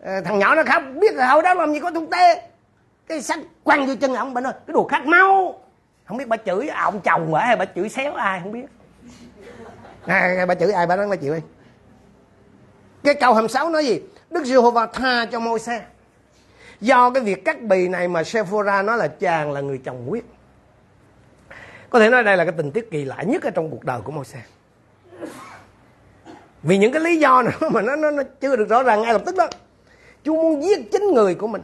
[0.00, 2.42] ờ, thằng nhỏ nó khóc biết là hồi đó làm gì có thuốc tê
[3.06, 5.60] cái sách quăng vô chân ông bà nói cái đồ khát máu.
[6.04, 8.64] Không biết bà chửi à, ông chồng bà hay bà chửi xéo ai không biết.
[10.06, 11.40] À, bà chửi ai bà nói bà chịu đi
[13.04, 14.00] cái câu 26 nói gì?
[14.30, 15.82] Đức Giê-hô-va tha cho môi xe
[16.82, 20.24] do cái việc cắt bì này mà Sephora nói là chàng là người chồng quyết.
[21.90, 24.00] Có thể nói đây là cái tình tiết kỳ lạ nhất ở trong cuộc đời
[24.00, 24.42] của môi xe
[26.62, 29.12] vì những cái lý do nữa mà nó, nó nó chưa được rõ ràng ngay
[29.12, 29.48] lập tức đó
[30.24, 31.62] Chúa muốn giết chính người của mình.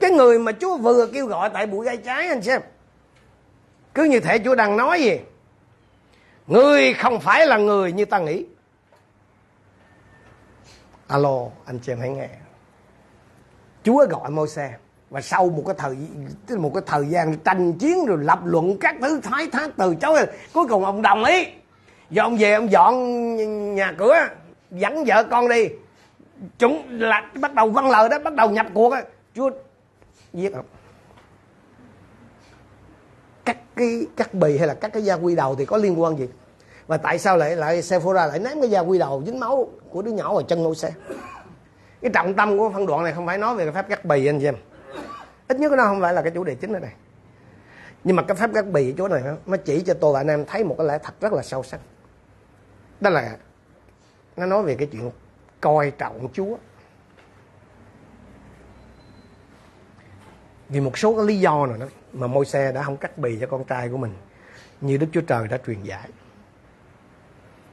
[0.00, 2.60] Cái người mà Chúa vừa kêu gọi tại buổi gai trái anh xem.
[3.94, 5.20] Cứ như thể Chúa đang nói gì?
[6.46, 8.46] Người không phải là người như ta nghĩ.
[11.06, 12.28] Alo anh chị em hãy nghe.
[13.84, 14.74] Chúa gọi Môi-se
[15.10, 15.96] và sau một cái thời
[16.58, 20.26] một cái thời gian tranh chiến rồi lập luận các thứ thái thác từ chối,
[20.52, 21.46] cuối cùng ông đồng ý.
[22.10, 22.94] Giờ ông về ông dọn
[23.74, 24.14] nhà cửa,
[24.70, 25.68] dẫn vợ con đi.
[26.58, 28.94] Chúng là bắt đầu văn lời đó, bắt đầu nhập cuộc
[29.34, 29.50] chúa
[30.32, 30.66] giết ông.
[33.44, 36.18] Cắt cái cắt bì hay là cắt cái da quy đầu thì có liên quan
[36.18, 36.28] gì?
[36.86, 40.02] Và tại sao lại lại Sephora lại ném cái da quy đầu dính máu của
[40.02, 40.90] đứa nhỏ vào chân ngôi xe
[42.04, 44.26] cái trọng tâm của phân đoạn này không phải nói về cái phép cắt bì
[44.26, 44.54] anh chị em.
[45.48, 46.90] Ít nhất nó không phải là cái chủ đề chính ở đây.
[48.04, 50.44] Nhưng mà cái phép cắt bì chỗ này nó chỉ cho tôi và anh em
[50.46, 51.80] thấy một cái lẽ thật rất là sâu sắc.
[53.00, 53.36] Đó là
[54.36, 55.10] nó nói về cái chuyện
[55.60, 56.56] coi trọng Chúa.
[60.68, 63.38] Vì một số cái lý do nào đó mà môi xe đã không cắt bì
[63.40, 64.14] cho con trai của mình,
[64.80, 66.08] như Đức Chúa Trời đã truyền dạy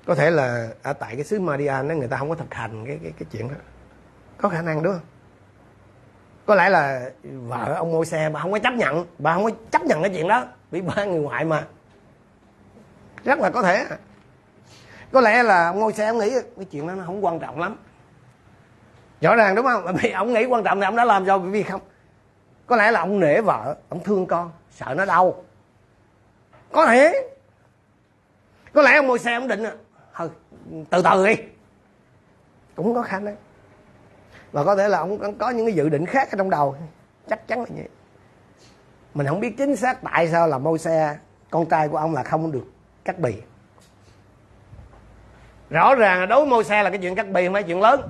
[0.06, 2.86] có thể là ở tại cái xứ Maria nó người ta không có thực hành
[2.86, 3.56] cái cái cái chuyện đó
[4.42, 5.02] có khả năng đúng không?
[6.46, 9.06] Có lẽ là vợ ông mua xe bà không có chấp nhận.
[9.18, 10.46] Bà không có chấp nhận cái chuyện đó.
[10.72, 11.68] Vì ba người ngoại mà.
[13.24, 13.86] Rất là có thể.
[15.12, 17.60] Có lẽ là ông ngôi xe ông nghĩ cái chuyện đó nó không quan trọng
[17.60, 17.78] lắm.
[19.22, 19.96] Rõ ràng đúng không?
[20.02, 21.82] Vì ông nghĩ quan trọng thì ông đã làm cho vì không?
[22.66, 25.44] Có lẽ là ông nể vợ, ông thương con, sợ nó đau.
[26.72, 27.30] Có thể.
[28.74, 29.64] Có lẽ ông ngồi xe ông định,
[30.14, 30.30] thôi,
[30.90, 31.36] từ từ đi.
[32.76, 33.36] Cũng có khả năng
[34.52, 36.76] và có thể là ông có những cái dự định khác ở trong đầu.
[37.30, 37.90] Chắc chắn là như vậy.
[39.14, 41.18] Mình không biết chính xác tại sao là môi xe
[41.50, 42.66] con trai của ông là không được
[43.04, 43.34] cắt bì.
[45.70, 47.82] Rõ ràng là đối với môi xe là cái chuyện cắt bì không phải chuyện
[47.82, 48.02] lớn.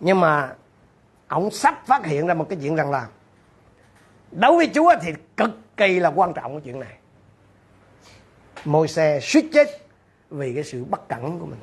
[0.00, 0.54] Nhưng mà
[1.28, 3.08] ông sắp phát hiện ra một cái chuyện rằng là
[4.30, 6.94] đối với chúa thì cực kỳ là quan trọng cái chuyện này.
[8.64, 9.68] Môi xe suýt chết
[10.30, 11.58] vì cái sự bất cẩn của mình.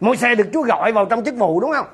[0.00, 1.86] Môi xe được chúa gọi vào trong chức vụ đúng không?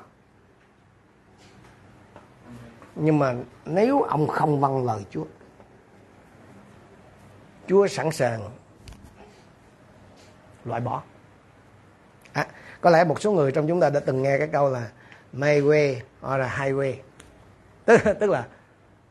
[2.95, 3.33] Nhưng mà
[3.65, 5.25] nếu ông không vâng lời chúa
[7.67, 8.41] chúa sẵn sàng
[10.65, 11.01] loại bỏ.
[12.33, 12.47] À,
[12.81, 14.89] có lẽ một số người trong chúng ta đã từng nghe cái câu là
[15.33, 16.93] my way hoặc là highway.
[17.85, 18.45] Tức, tức là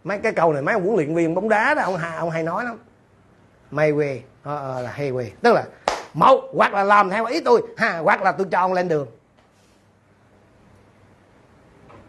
[0.05, 2.43] mấy cái câu này mấy ông huấn luyện viên bóng đá đó ông ông hay
[2.43, 2.79] nói lắm.
[3.71, 5.31] My way hoặc là highway.
[5.43, 5.65] Tức là
[6.15, 7.63] một hoặc là làm theo ý tôi.
[7.77, 9.07] Ha hoặc là tôi cho ông lên đường.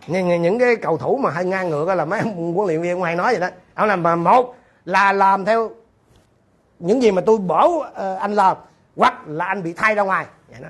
[0.08, 3.00] Những, những cái cầu thủ mà hay ngang ngược là mấy ông huấn luyện viên
[3.00, 3.56] ngoài hay nói vậy đó.
[3.74, 5.72] Ông làm mà một là làm theo
[6.80, 8.58] những gì mà tôi bảo uh, anh làm
[8.96, 10.26] hoặc là anh bị thay ra ngoài.
[10.50, 10.68] Vậy đó.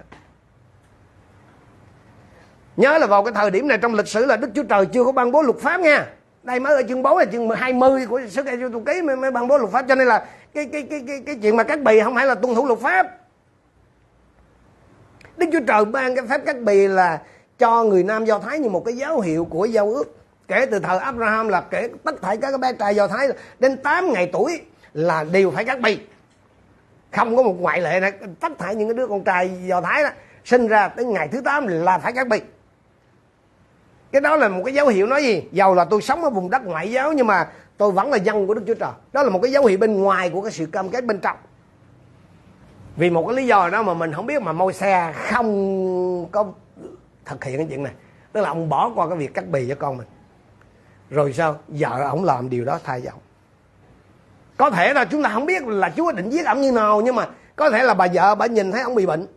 [2.78, 5.04] Nhớ là vào cái thời điểm này trong lịch sử là đức chúa trời chưa
[5.04, 6.06] có ban bố luật pháp nha.
[6.44, 9.32] Đây mới ở chương 4 là chương 20 của sức ai tôi ký mới, mới
[9.32, 9.86] ban bố luật pháp.
[9.88, 12.36] Cho nên là cái cái cái cái cái chuyện mà cắt bì không phải là
[12.36, 13.23] tuân thủ luật pháp
[15.38, 17.22] đức chúa trời ban cái phép cắt bì là
[17.60, 20.18] cho người nam do thái như một cái dấu hiệu của giao ước.
[20.48, 23.28] Kể từ thời abraham là kể tất thảy các bé trai do thái
[23.60, 24.62] đến 8 ngày tuổi
[24.94, 26.00] là đều phải cắt bì.
[27.12, 30.04] Không có một ngoại lệ này tất thảy những cái đứa con trai do thái
[30.04, 30.10] đó
[30.46, 32.42] sinh ra tới ngày thứ 8 là phải cắt bì.
[34.12, 35.44] Cái đó là một cái dấu hiệu nói gì?
[35.52, 38.48] Giàu là tôi sống ở vùng đất ngoại giáo nhưng mà tôi vẫn là dân
[38.48, 38.92] của đức chúa trời.
[39.14, 41.38] Đó là một cái dấu hiệu bên ngoài của cái sự cam kết bên trong
[42.96, 46.52] vì một cái lý do đó mà mình không biết mà môi xe không có
[47.26, 47.94] thực hiện cái chuyện này.
[48.32, 50.08] Tức là ông bỏ qua cái việc cắt bì cho con mình.
[51.10, 51.58] Rồi sao?
[51.68, 53.12] Vợ ông làm điều đó thay cho
[54.58, 57.16] có thể là chúng ta không biết là chúa định giết ông như nào, nhưng
[57.16, 59.28] mà có thể là bà vợ bà nhìn thấy ông bị bệnh.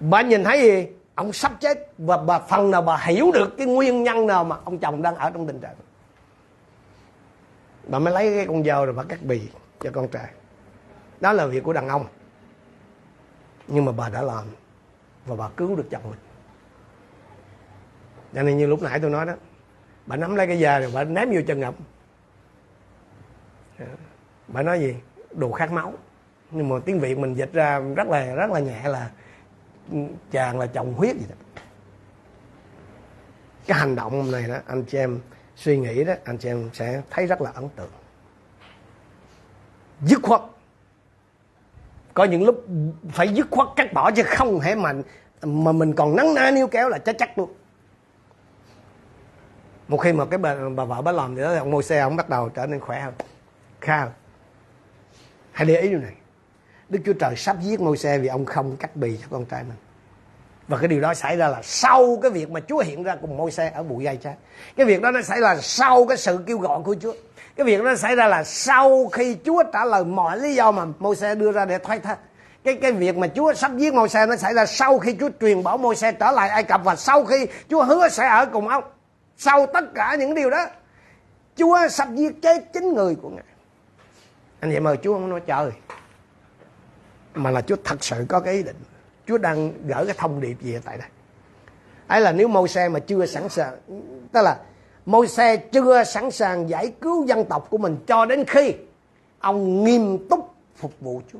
[0.00, 0.86] Bà nhìn thấy gì?
[1.14, 4.56] Ông sắp chết và bà phần nào bà hiểu được cái nguyên nhân nào mà
[4.64, 5.74] ông chồng đang ở trong tình trạng.
[7.88, 9.40] Bà mới lấy cái con dao rồi bà cắt bì
[9.80, 10.26] cho con trai
[11.20, 12.06] đó là việc của đàn ông.
[13.68, 14.44] Nhưng mà bà đã làm
[15.26, 16.18] và bà cứu được chồng mình.
[18.34, 19.32] Cho nên như lúc nãy tôi nói đó,
[20.06, 21.74] bà nắm lấy cái da rồi bà ném vô chân ngập
[23.78, 23.86] dạ.
[24.48, 24.96] bà nói gì?
[25.30, 25.92] Đồ khát máu.
[26.50, 29.10] Nhưng mà tiếng việt mình dịch ra rất là rất là nhẹ là
[30.30, 31.36] chàng là chồng huyết gì đó.
[33.66, 35.20] Cái hành động này đó, anh chị em
[35.56, 37.90] suy nghĩ đó, anh chị em sẽ thấy rất là ấn tượng.
[40.00, 40.40] Dứt khoát
[42.14, 42.66] có những lúc
[43.12, 44.92] phải dứt khoát cắt bỏ chứ không thể mà
[45.42, 47.50] mà mình còn nắng ná níu kéo là chắc chắc luôn.
[49.88, 52.16] Một khi mà cái bà, bà vợ bà làm thì đó ông môi xe ông
[52.16, 53.14] bắt đầu trở nên khỏe hơn.
[53.80, 54.08] Kha
[55.52, 56.14] hãy để ý điều này.
[56.88, 59.62] Đức chúa trời sắp giết môi xe vì ông không cắt bì cho con trai
[59.62, 59.76] mình.
[60.68, 63.36] Và cái điều đó xảy ra là sau cái việc mà Chúa hiện ra cùng
[63.36, 64.34] môi xe ở bụi gai trái.
[64.76, 67.12] Cái việc đó nó xảy ra sau cái sự kêu gọi của Chúa.
[67.56, 70.84] Cái việc đó xảy ra là sau khi Chúa trả lời mọi lý do mà
[70.98, 72.18] Môi-se đưa ra để thoái thác.
[72.64, 75.62] Cái cái việc mà Chúa sắp giết Môi-se nó xảy ra sau khi Chúa truyền
[75.62, 78.84] bảo Môi-se trở lại Ai Cập và sau khi Chúa hứa sẽ ở cùng ông.
[79.36, 80.66] Sau tất cả những điều đó,
[81.56, 83.44] Chúa sắp giết chết chính người của Ngài.
[84.60, 85.70] Anh vậy mà Chúa không nói trời,
[87.34, 88.76] mà là Chúa thật sự có cái ý định
[89.26, 91.08] Chúa đang gửi cái thông điệp gì ở tại đây
[92.06, 93.76] ấy là nếu Môi-se mà chưa sẵn sàng,
[94.32, 94.56] tức là
[95.06, 98.74] môi xe chưa sẵn sàng giải cứu dân tộc của mình cho đến khi
[99.38, 101.38] ông nghiêm túc phục vụ Chúa.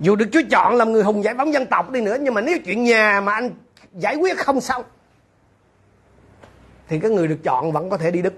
[0.00, 2.40] Dù được Chúa chọn làm người hùng giải phóng dân tộc đi nữa, nhưng mà
[2.40, 3.50] nếu chuyện nhà mà anh
[3.92, 4.82] giải quyết không xong,
[6.88, 8.34] thì cái người được chọn vẫn có thể đi đức.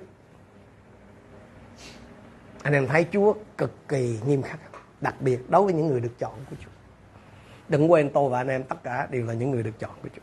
[2.63, 4.61] Anh em thấy Chúa cực kỳ nghiêm khắc,
[5.01, 6.71] đặc biệt đối với những người được chọn của Chúa.
[7.69, 10.09] Đừng quên tôi và anh em tất cả đều là những người được chọn của
[10.17, 10.23] Chúa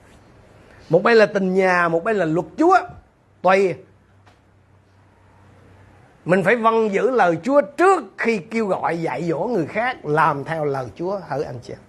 [0.89, 2.77] một bên là tình nhà, một bên là luật Chúa.
[3.41, 3.75] Tùy.
[6.25, 10.43] Mình phải vâng giữ lời Chúa trước khi kêu gọi dạy dỗ người khác làm
[10.43, 11.19] theo lời Chúa.
[11.27, 11.79] Hỡi anh chị em.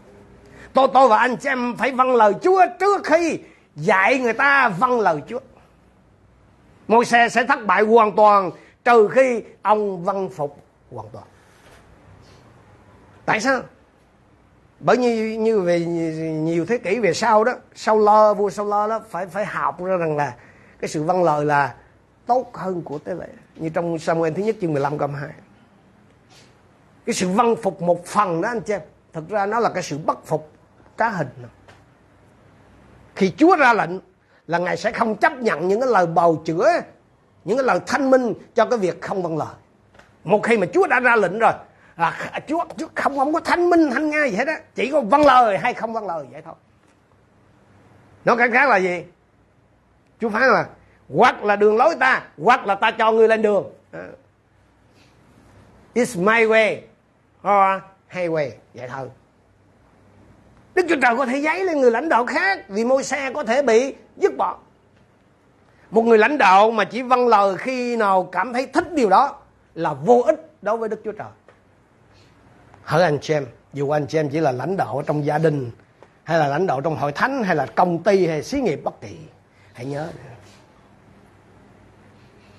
[0.72, 3.38] Tôi tôi và anh chị em phải vâng lời Chúa trước khi
[3.76, 5.40] dạy người ta vâng lời Chúa.
[6.88, 8.50] Môi xe sẽ thất bại hoàn toàn
[8.84, 11.24] trừ khi ông vâng phục hoàn toàn.
[13.24, 13.60] Tại sao?
[14.80, 18.88] Bởi như như về nhiều thế kỷ về sau đó, sau lo, vua sau lo
[18.88, 20.34] đó, phải phải học ra rằng là
[20.80, 21.74] cái sự văn lời là
[22.26, 25.30] tốt hơn của tế lễ như trong Samuel thứ nhất chương 15 câu 2
[27.06, 28.80] cái sự văn phục một phần đó, anh chị em,
[29.12, 30.52] thực ra nó là cái sự bất phục
[30.96, 31.28] cá hình.
[33.14, 33.90] Khi Chúa ra lệnh
[34.46, 36.68] là ngài sẽ không chấp nhận những cái lời bào chữa,
[37.44, 39.54] những cái lời thanh minh cho cái việc không văn lời.
[40.24, 41.52] Một khi mà Chúa đã ra lệnh rồi
[41.96, 44.60] là Chúa, Chúa không không có thanh minh thanh nga gì hết á.
[44.74, 46.54] Chỉ có vâng lời hay không vâng lời vậy thôi.
[48.24, 49.04] Nói cách khác là gì?
[50.20, 50.66] Chúa phán là
[51.08, 53.64] hoặc là đường lối ta hoặc là ta cho người lên đường.
[53.92, 54.08] Ờ.
[55.94, 56.76] It's my way
[57.42, 59.08] ờ, or highway vậy thôi.
[60.74, 63.44] Đức Chúa Trời có thể giấy lên người lãnh đạo khác vì môi xe có
[63.44, 64.58] thể bị dứt bỏ.
[65.90, 69.38] Một người lãnh đạo mà chỉ vâng lời khi nào cảm thấy thích điều đó
[69.74, 71.28] là vô ích đối với Đức Chúa Trời.
[72.86, 75.70] Hỡi anh chị em, dù anh chị em chỉ là lãnh đạo trong gia đình
[76.24, 79.00] hay là lãnh đạo trong hội thánh hay là công ty hay xí nghiệp bất
[79.00, 79.16] kỳ,
[79.72, 80.08] hãy nhớ.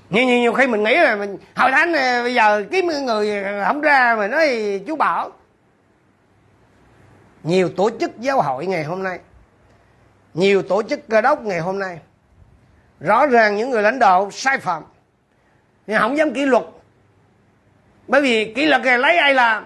[0.09, 3.43] Nhiều, nhiều, nhiều khi mình nghĩ là mình hội thánh này, bây giờ kiếm người
[3.65, 5.32] không ra mà nói chú bảo.
[7.43, 9.19] Nhiều tổ chức giáo hội ngày hôm nay
[10.34, 11.99] nhiều tổ chức cơ đốc ngày hôm nay
[12.99, 14.84] rõ ràng những người lãnh đạo sai phạm.
[15.88, 16.63] Nhưng không dám kỷ luật
[18.07, 19.65] bởi vì kỷ luật này lấy ai làm?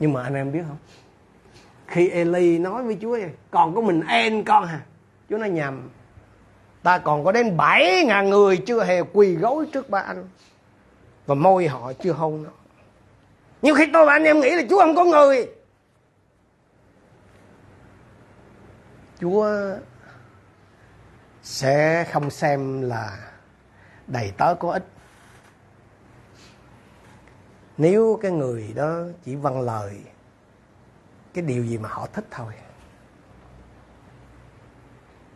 [0.00, 0.78] Nhưng mà anh em biết không?
[1.86, 3.18] Khi Eli nói với Chúa
[3.50, 4.80] còn có mình en con hả?
[5.30, 5.88] Chúa nói nhầm
[6.82, 10.28] ta còn có đến bảy ngàn người chưa hề quỳ gối trước ba anh.
[11.26, 12.50] Và môi họ chưa hôn nó
[13.62, 15.48] nhưng khi tôi và anh em nghĩ là Chúa không có người.
[19.20, 19.48] Chúa
[21.42, 23.18] sẽ không xem là
[24.06, 24.84] đầy tớ có ích
[27.80, 30.00] nếu cái người đó chỉ văn lời,
[31.34, 32.52] cái điều gì mà họ thích thôi.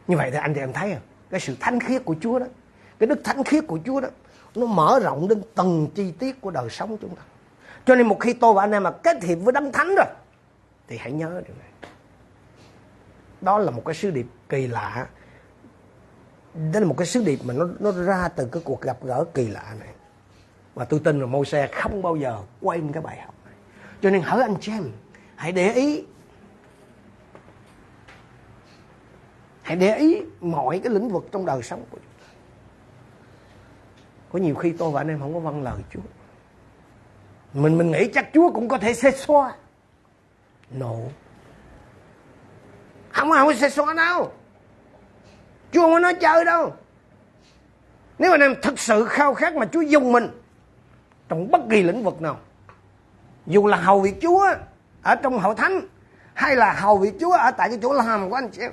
[0.06, 1.02] Như vậy thì anh chị em thấy không?
[1.30, 2.46] Cái sự thánh khiết của Chúa đó,
[2.98, 4.08] cái đức thánh khiết của Chúa đó,
[4.54, 7.22] nó mở rộng đến từng chi tiết của đời sống chúng ta.
[7.86, 10.06] Cho nên một khi tôi và anh em mà kết hiệp với đấng thánh rồi,
[10.88, 11.90] thì hãy nhớ điều này.
[13.40, 15.06] Đó là một cái sứ điệp kỳ lạ.
[16.72, 19.24] Đó là một cái sứ điệp mà nó nó ra từ cái cuộc gặp gỡ
[19.34, 19.93] kỳ lạ này
[20.74, 23.54] và tôi tin là môi xe không bao giờ quên cái bài học này.
[24.00, 24.90] Cho nên hỡi anh chị em
[25.36, 26.04] hãy để ý.
[29.62, 32.32] Hãy để ý mọi cái lĩnh vực trong đời sống của chúng ta.
[34.32, 36.00] Có nhiều khi tôi và anh em không có vâng lời Chúa.
[37.52, 39.54] Mình mình nghĩ chắc Chúa cũng có thể xê xoa
[40.70, 40.94] no.
[43.10, 44.32] Không không có xê xoa đâu.
[45.72, 46.72] Chúa không có nói chơi đâu.
[48.18, 50.28] Nếu anh em thật sự khao khát mà Chúa dùng mình
[51.28, 52.38] trong bất kỳ lĩnh vực nào.
[53.46, 54.46] Dù là hầu việc Chúa
[55.02, 55.80] ở trong hội thánh,
[56.34, 58.72] hay là hầu việc Chúa ở tại cái chỗ làm của anh chị em.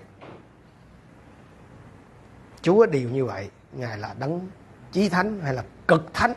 [2.61, 3.49] Chúa đều như vậy.
[3.71, 4.49] Ngài là đấng
[4.91, 6.33] chí thánh hay là cực thánh.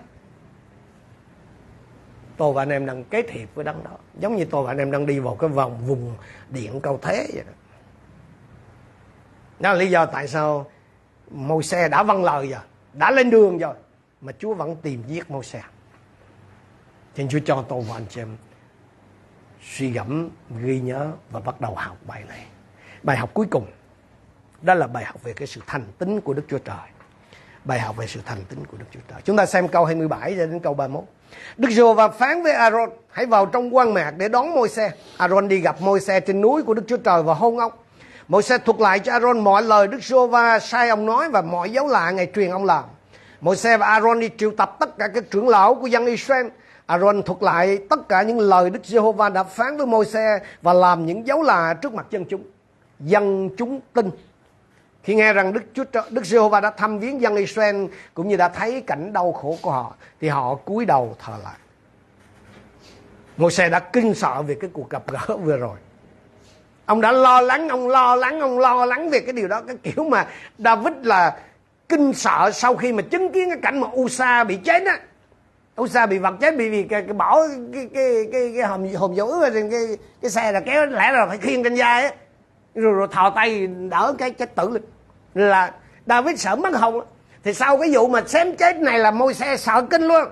[2.36, 3.90] Tôi và anh em đang kết hiệp với đấng đó.
[4.20, 6.16] Giống như tôi và anh em đang đi vào cái vòng vùng
[6.48, 7.52] điện cầu thế vậy đó.
[9.60, 10.66] Đó là lý do tại sao
[11.30, 12.60] môi xe đã vâng lời rồi,
[12.92, 13.74] đã lên đường rồi,
[14.20, 15.62] mà Chúa vẫn tìm giết môi xe
[17.16, 18.36] xin Chúa cho tôi và anh chị em
[19.62, 20.30] suy gẫm
[20.62, 22.46] ghi nhớ và bắt đầu học bài này
[23.02, 23.66] bài học cuối cùng
[24.62, 26.76] đó là bài học về cái sự thành tính của Đức Chúa Trời.
[27.64, 29.20] Bài học về sự thành tính của Đức Chúa Trời.
[29.24, 31.04] Chúng ta xem câu 27 đến câu 31.
[31.56, 34.90] Đức giê và phán với Aaron, hãy vào trong quan mạc để đón môi xe.
[35.16, 37.72] Aaron đi gặp môi xe trên núi của Đức Chúa Trời và hôn ông.
[38.28, 41.42] Môi xe thuật lại cho Aaron mọi lời Đức giê va sai ông nói và
[41.42, 42.84] mọi dấu lạ ngày truyền ông làm.
[43.40, 46.46] Môi xe và Aaron đi triệu tập tất cả các trưởng lão của dân Israel.
[46.86, 51.06] Aaron thuật lại tất cả những lời Đức Giê-hô-va đã phán với Môi-se và làm
[51.06, 52.42] những dấu lạ trước mặt dân chúng.
[53.00, 54.10] Dân chúng tin
[55.02, 58.48] khi nghe rằng Đức Chúa Đức Giê-hô-va đã thăm viếng dân Israel cũng như đã
[58.48, 61.54] thấy cảnh đau khổ của họ thì họ cúi đầu thờ lại.
[63.36, 65.76] Môi-se đã kinh sợ về cái cuộc gặp gỡ vừa rồi.
[66.86, 69.62] Ông đã lo lắng, ông lo lắng, ông lo lắng về cái điều đó.
[69.66, 70.26] Cái kiểu mà
[70.58, 71.38] David là
[71.88, 74.98] kinh sợ sau khi mà chứng kiến cái cảnh mà Usa bị chết á.
[75.80, 76.56] Usa bị vật chết?
[76.56, 77.40] Bị vì cái, cái bỏ
[77.72, 79.86] cái cái cái, cái hòm hòm dấu ước trên cái
[80.22, 82.14] cái xe là kéo lẽ là phải khiêng trên vai á.
[82.74, 84.82] Rồi, rồi thò tay đỡ cái chết tử lên.
[85.34, 85.74] Là
[86.06, 87.04] David sợ mất hồn.
[87.44, 90.24] Thì sau cái vụ mà xém chết này là môi xe sợ kinh luôn.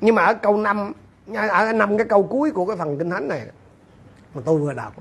[0.00, 0.92] Nhưng mà ở câu năm
[1.48, 3.42] ở năm cái câu cuối của cái phần kinh thánh này
[4.34, 4.92] mà tôi vừa đọc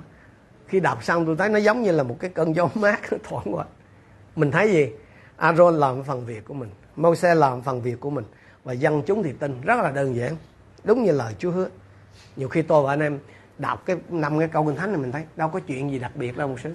[0.68, 3.56] khi đọc xong tôi thấy nó giống như là một cái cơn gió mát thoảng
[3.56, 3.66] qua.
[4.36, 4.92] Mình thấy gì?
[5.38, 8.26] Aaron làm phần việc của mình môi xe làm phần việc của mình.
[8.64, 10.36] Và dân chúng thì tin rất là đơn giản.
[10.84, 11.70] Đúng như lời Chúa hứa.
[12.36, 13.20] Nhiều khi tôi và anh em
[13.58, 16.12] đọc cái năm cái câu kinh thánh này mình thấy đâu có chuyện gì đặc
[16.16, 16.72] biệt đâu một xíu.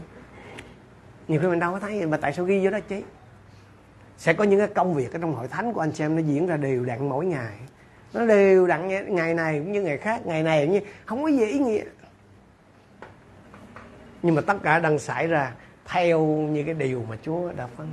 [1.28, 3.00] Nhiều khi mình đâu có thấy mà tại sao ghi vô đó chứ?
[4.18, 6.46] Sẽ có những cái công việc ở trong hội thánh của anh xem nó diễn
[6.46, 7.52] ra đều đặn mỗi ngày.
[8.12, 11.28] Nó đều đặn ngày này cũng như ngày khác, ngày này cũng như, không có
[11.28, 11.84] gì ý nghĩa.
[14.22, 15.52] Nhưng mà tất cả đang xảy ra
[15.86, 17.86] theo như cái điều mà Chúa đã phán.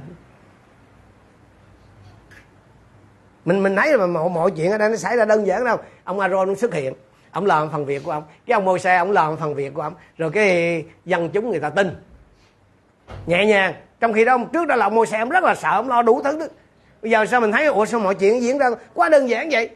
[3.45, 5.77] Mình mình thấy mà mọi, mọi chuyện ở đây nó xảy ra đơn giản đâu.
[6.03, 6.93] Ông Aaron xuất hiện
[7.31, 8.23] ông làm phần việc của ông.
[8.45, 9.93] Cái ông môi xe ông làm phần việc của ông.
[10.17, 11.95] Rồi cái dân chúng người ta tin.
[13.25, 13.73] Nhẹ nhàng.
[13.99, 15.89] Trong khi đó ông trước đó là ông môi xe ông rất là sợ ông
[15.89, 16.45] lo đủ thứ đó.
[17.01, 19.69] bây giờ sao mình thấy ủa sao mọi chuyện diễn ra quá đơn giản vậy?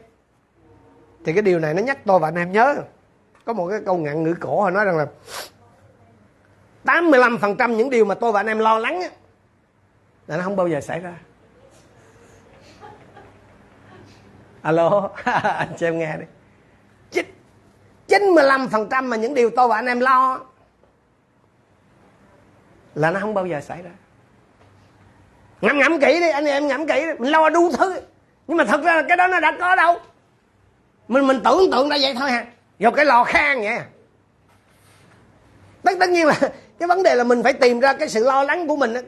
[1.24, 2.76] Thì cái điều này nó nhắc tôi và anh em nhớ.
[3.44, 5.06] Có một cái câu ngạn ngữ cổ họ nói rằng là
[6.84, 9.08] 85% những điều mà tôi và anh em lo lắng á,
[10.26, 11.14] là nó không bao giờ xảy ra.
[14.64, 16.24] Alo anh cho em nghe đi.
[18.08, 20.40] 95% mà những điều tôi và anh em lo
[22.94, 23.90] là nó không bao giờ xảy ra.
[25.60, 27.12] Ngẫm ngẫm kỹ đi anh em ngẫm kỹ đi.
[27.18, 28.00] mình lo đủ thứ.
[28.46, 29.96] Nhưng mà thật ra là cái đó nó đã có đâu.
[31.08, 32.46] Mình mình tưởng tượng ra vậy thôi ha.
[32.78, 33.78] Vô cái lò khang vậy.
[35.82, 36.34] Tất tất nhiên là
[36.78, 39.00] cái vấn đề là mình phải tìm ra cái sự lo lắng của mình đó.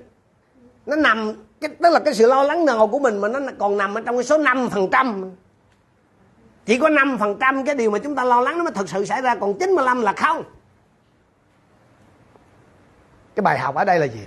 [0.87, 3.77] nó nằm cái, tức là cái sự lo lắng nào của mình mà nó còn
[3.77, 5.31] nằm ở trong cái số 5 phần trăm
[6.67, 8.89] chỉ có 5 phần trăm cái điều mà chúng ta lo lắng nó mới thực
[8.89, 10.45] sự xảy ra còn 95 là không.
[13.35, 14.21] Cái bài học ở đây là gì?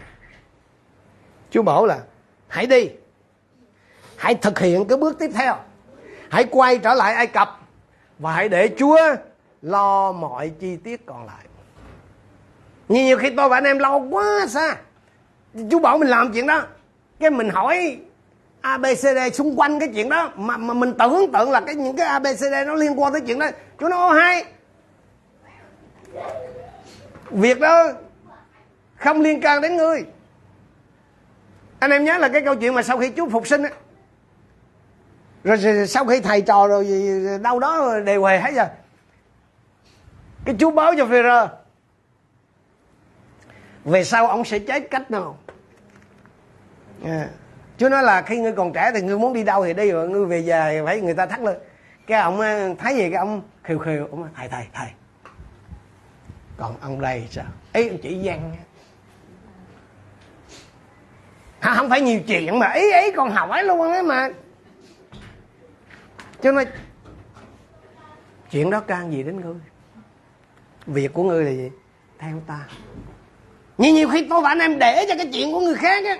[1.51, 1.99] Chúa bảo là
[2.47, 2.89] hãy đi.
[4.17, 5.55] Hãy thực hiện cái bước tiếp theo.
[6.29, 7.59] Hãy quay trở lại ai cập
[8.19, 8.99] và hãy để chúa
[9.61, 11.45] lo mọi chi tiết còn lại.
[12.89, 14.75] Nhiều, nhiều khi tôi và anh em lo quá xa.
[15.71, 16.63] Chú bảo mình làm chuyện đó.
[17.19, 17.99] Cái mình hỏi
[18.61, 22.07] ABCD xung quanh cái chuyện đó, mà mà mình tưởng tượng là cái những cái
[22.07, 23.47] ABCD nó liên quan tới chuyện đó.
[23.79, 24.45] Chú nói hay.
[27.29, 27.87] Việc đó
[28.95, 30.05] không liên can đến ngươi.
[31.79, 33.69] Anh em nhớ là cái câu chuyện mà sau khi Chúa phục sinh á,
[35.43, 36.87] rồi sau khi thầy trò rồi
[37.41, 38.65] đâu đó đều hề hết rồi
[40.45, 41.47] cái Chúa báo cho Phêrô
[43.85, 45.37] về sau ông sẽ chết cách nào?
[47.05, 47.27] Yeah.
[47.79, 50.09] Chúa nói là khi ngươi còn trẻ thì ngươi muốn đi đâu thì đi rồi
[50.09, 51.57] ngươi về già phải người ta thắt lên
[52.07, 52.39] cái ông
[52.79, 54.87] thấy gì cái ông khều khều ông thầy thầy thầy.
[56.57, 57.45] Còn ông đây sao?
[57.73, 58.55] Ấy ông chỉ văn
[61.59, 64.29] à, không phải nhiều chuyện mà ý ấy còn hỏi luôn ấy mà.
[66.41, 66.67] Cho nên
[68.51, 69.55] chuyện đó can gì đến ngươi?
[70.85, 71.71] Việc của ngươi là gì?
[72.19, 72.59] Theo ta.
[73.77, 76.17] Nhưng nhiều khi tôi và anh em để cho cái chuyện của người khác á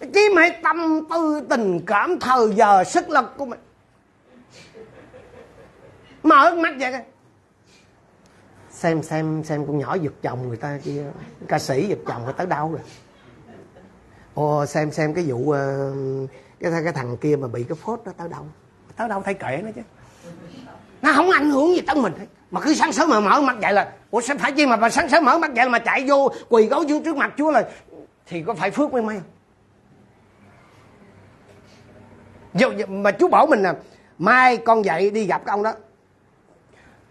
[0.00, 3.60] chiếm hết tâm tư tình cảm thời giờ sức lực của mình
[6.22, 6.92] mở mắt vậy
[8.70, 11.04] xem xem xem con nhỏ giật chồng người ta kia.
[11.48, 12.80] Ca sĩ giật chồng người tới đâu rồi.
[14.34, 15.92] Ồ xem xem cái vụ ờ,
[16.60, 18.46] cái cái thằng kia mà bị cái phốt đó tới đâu
[18.96, 19.80] tới đâu thấy kệ nó chứ.
[21.02, 22.26] Nó không ảnh hưởng gì tới mình hết.
[22.50, 24.90] Mà cứ sáng sớm mà mở mắt vậy là ủa sao phải chi mà, mà
[24.90, 27.50] sáng sớm mở mắt vậy là mà chạy vô quỳ gối vô trước mặt chúa
[27.50, 27.70] là
[28.26, 29.26] thì có phải phước mới may không?
[32.88, 33.74] Mà chú bảo mình là
[34.18, 35.72] mai con dậy đi gặp cái ông đó.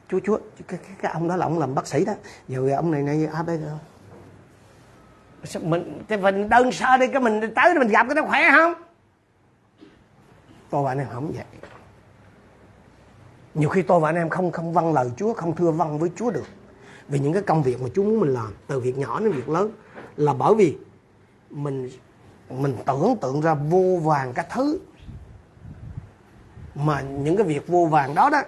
[0.09, 0.37] Chú chú
[0.67, 2.13] cái, cái, cái ông đó là ông làm bác sĩ đó.
[2.47, 3.77] Giờ ông này này a bây giờ
[5.61, 8.73] mình cái mình đơn sơ đi cái mình tới mình gặp cái nó khỏe không?
[10.69, 11.45] Tôi và anh em không vậy.
[13.53, 16.11] Nhiều khi tôi và anh em không không vâng lời Chúa không thưa vâng với
[16.15, 16.45] Chúa được.
[17.07, 19.49] Vì những cái công việc mà Chúa muốn mình làm từ việc nhỏ đến việc
[19.49, 19.71] lớn
[20.15, 20.77] là bởi vì
[21.49, 21.89] mình
[22.49, 24.79] mình tưởng tượng ra vô vàng các thứ
[26.84, 28.41] mà những cái việc vô vàng đó đó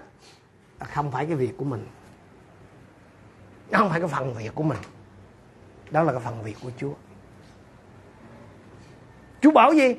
[0.80, 1.88] không phải cái việc của mình.
[3.70, 4.78] Nó không phải cái phần việc của mình.
[5.92, 6.94] Đó là cái phần việc của Chúa.
[9.42, 9.96] Chúa bảo gì?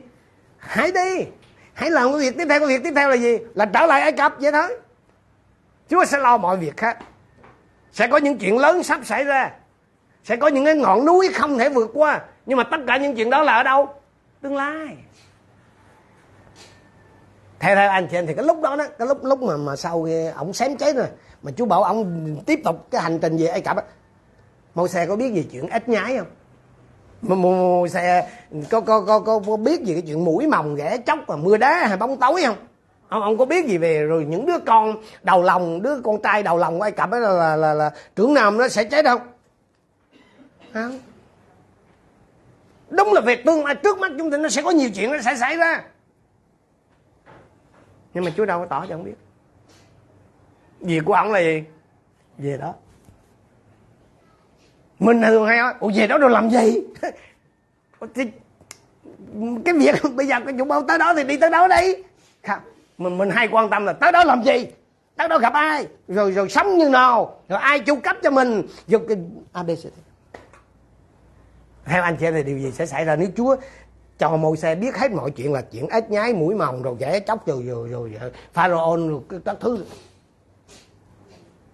[0.59, 1.25] Hãy đi.
[1.73, 2.61] Hãy làm cái việc tiếp theo.
[2.61, 3.39] Cái việc tiếp theo là gì?
[3.55, 4.79] Là trở lại Ai Cập vậy thôi.
[5.89, 6.99] Chúa sẽ lo mọi việc khác
[7.93, 9.51] sẽ có những chuyện lớn sắp xảy ra.
[10.25, 12.21] Sẽ có những cái ngọn núi không thể vượt qua.
[12.47, 13.95] Nhưng mà tất cả những chuyện đó là ở đâu?
[14.41, 14.97] Tương lai
[17.63, 19.77] theo theo anh chị em thì cái lúc đó đó cái lúc lúc mà mà
[19.77, 20.07] sau
[20.37, 21.07] ổng xém chết rồi
[21.43, 23.83] mà chú bảo ông tiếp tục cái hành trình về ai cập á
[24.75, 26.27] mô xe có biết gì chuyện ếch nhái không?
[27.23, 28.29] Mô, mô xe
[28.71, 31.57] có, có có có có biết gì cái chuyện mũi mồng ghẻ chóc và mưa
[31.57, 32.57] đá hay bóng tối không?
[33.09, 36.43] Ông ông có biết gì về rồi những đứa con đầu lòng đứa con trai
[36.43, 39.05] đầu lòng của ai cập đó là là, là, là trưởng nam nó sẽ chết
[39.05, 39.21] không?
[40.75, 40.99] Không.
[42.91, 45.19] Đúng là về tương lai trước mắt chúng ta nó sẽ có nhiều chuyện nó
[45.25, 45.83] sẽ xảy ra
[48.15, 49.15] nhưng mà chúa đâu có tỏ cho ông biết.
[50.81, 51.65] Việc của ông là gì?
[52.39, 52.75] Về đó.
[54.99, 56.81] Mình thường hay nói, ủa, về đó rồi làm gì?
[58.15, 58.25] Thì
[59.65, 61.95] cái việc bây giờ cái chủ bao tới đó thì đi tới đó đi.
[62.47, 62.59] Không
[62.99, 64.67] mình mình hay quan tâm là tới đó làm gì?
[65.17, 65.87] Tới đó gặp ai?
[66.09, 67.41] Rồi rồi sống như nào?
[67.49, 68.63] Rồi ai chu cấp cho mình?
[68.89, 69.17] Rồi cái
[69.53, 69.89] abc
[71.85, 73.17] theo anh chị thì điều gì sẽ xảy ra?
[73.17, 73.57] Nếu chúa
[74.19, 77.21] cho môi xe biết hết mọi chuyện là chuyện ếch nhái mũi mồng rồi ghẻ
[77.21, 78.11] chóc rồi rồi rồi,
[78.55, 78.69] rồi
[79.09, 79.85] rồi các thứ.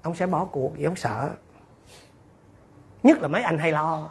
[0.02, 1.30] Ông sẽ bỏ cuộc vì ông sợ.
[3.02, 4.10] Nhất là mấy anh hay lo.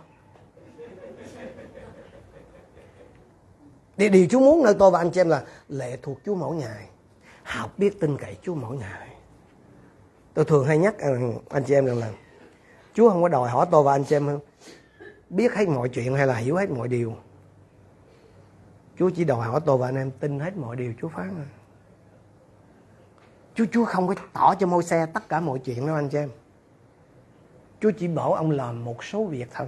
[3.97, 6.55] Điều, điều Chúa muốn nơi tôi và anh chị em là lệ thuộc Chúa mỗi
[6.55, 6.89] ngày.
[7.43, 9.07] Học biết tin cậy Chúa mỗi ngày.
[10.33, 10.95] Tôi thường hay nhắc
[11.49, 12.11] anh chị em rằng là
[12.93, 14.39] Chúa không có đòi hỏi tôi và anh chị em
[15.29, 17.15] biết hết mọi chuyện hay là hiểu hết mọi điều.
[18.99, 21.47] Chúa chỉ đòi hỏi tôi và anh em tin hết mọi điều Chúa phán à.
[23.55, 26.17] Chúa Chúa không có tỏ cho môi xe tất cả mọi chuyện đâu anh chị
[26.17, 26.29] em.
[27.79, 29.67] Chúa chỉ bảo ông làm một số việc thôi.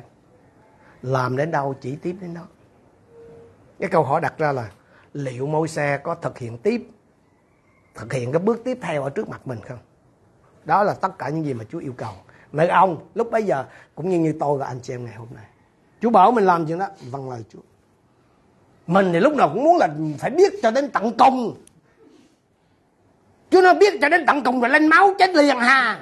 [1.02, 2.42] Làm đến đâu chỉ tiếp đến đó.
[3.80, 4.72] Cái câu hỏi đặt ra là
[5.14, 6.88] liệu môi xe có thực hiện tiếp
[7.96, 9.80] thực hiện cái bước tiếp theo ở trước mặt mình không?
[10.66, 12.14] Đó là tất cả những gì mà Chúa yêu cầu.
[12.52, 13.66] Nơi ông lúc bấy giờ
[13.96, 15.46] cũng như như tôi và anh chị em ngày hôm nay.
[16.02, 17.60] Chúa bảo mình làm chuyện đó, vâng lời Chúa
[18.90, 21.56] mình thì lúc nào cũng muốn là phải biết cho đến tận cùng.
[23.52, 26.00] Chứ nó biết cho đến tận cùng rồi lên máu chết liền hà.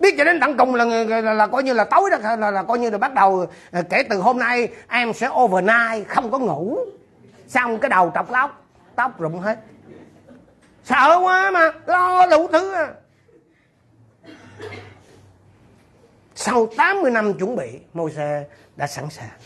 [0.00, 2.50] Biết cho đến tận cùng là, là, là, là coi như là tối đó là,
[2.50, 6.30] là coi như là bắt đầu là, kể từ hôm nay em sẽ overnight không
[6.30, 6.78] có ngủ.
[7.48, 8.64] Xong cái đầu trọc lóc
[8.96, 9.58] tóc rụng hết.
[10.84, 12.88] Sợ quá mà lo đủ thứ à.
[16.34, 18.44] sau 80 năm chuẩn bị môi xe
[18.76, 19.38] đã sẵn sàng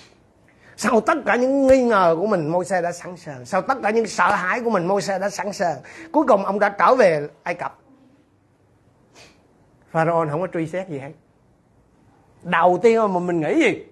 [0.87, 3.45] sau tất cả những nghi ngờ của mình môi xe đã sẵn sàng.
[3.45, 5.77] Sau tất cả những sợ hãi của mình môi xe đã sẵn sàng.
[6.13, 7.79] Cuối cùng ông đã trở về ai cập.
[9.91, 11.11] Pharaoh không có truy xét gì hết.
[12.43, 13.85] Đầu tiên mà mình nghĩ gì?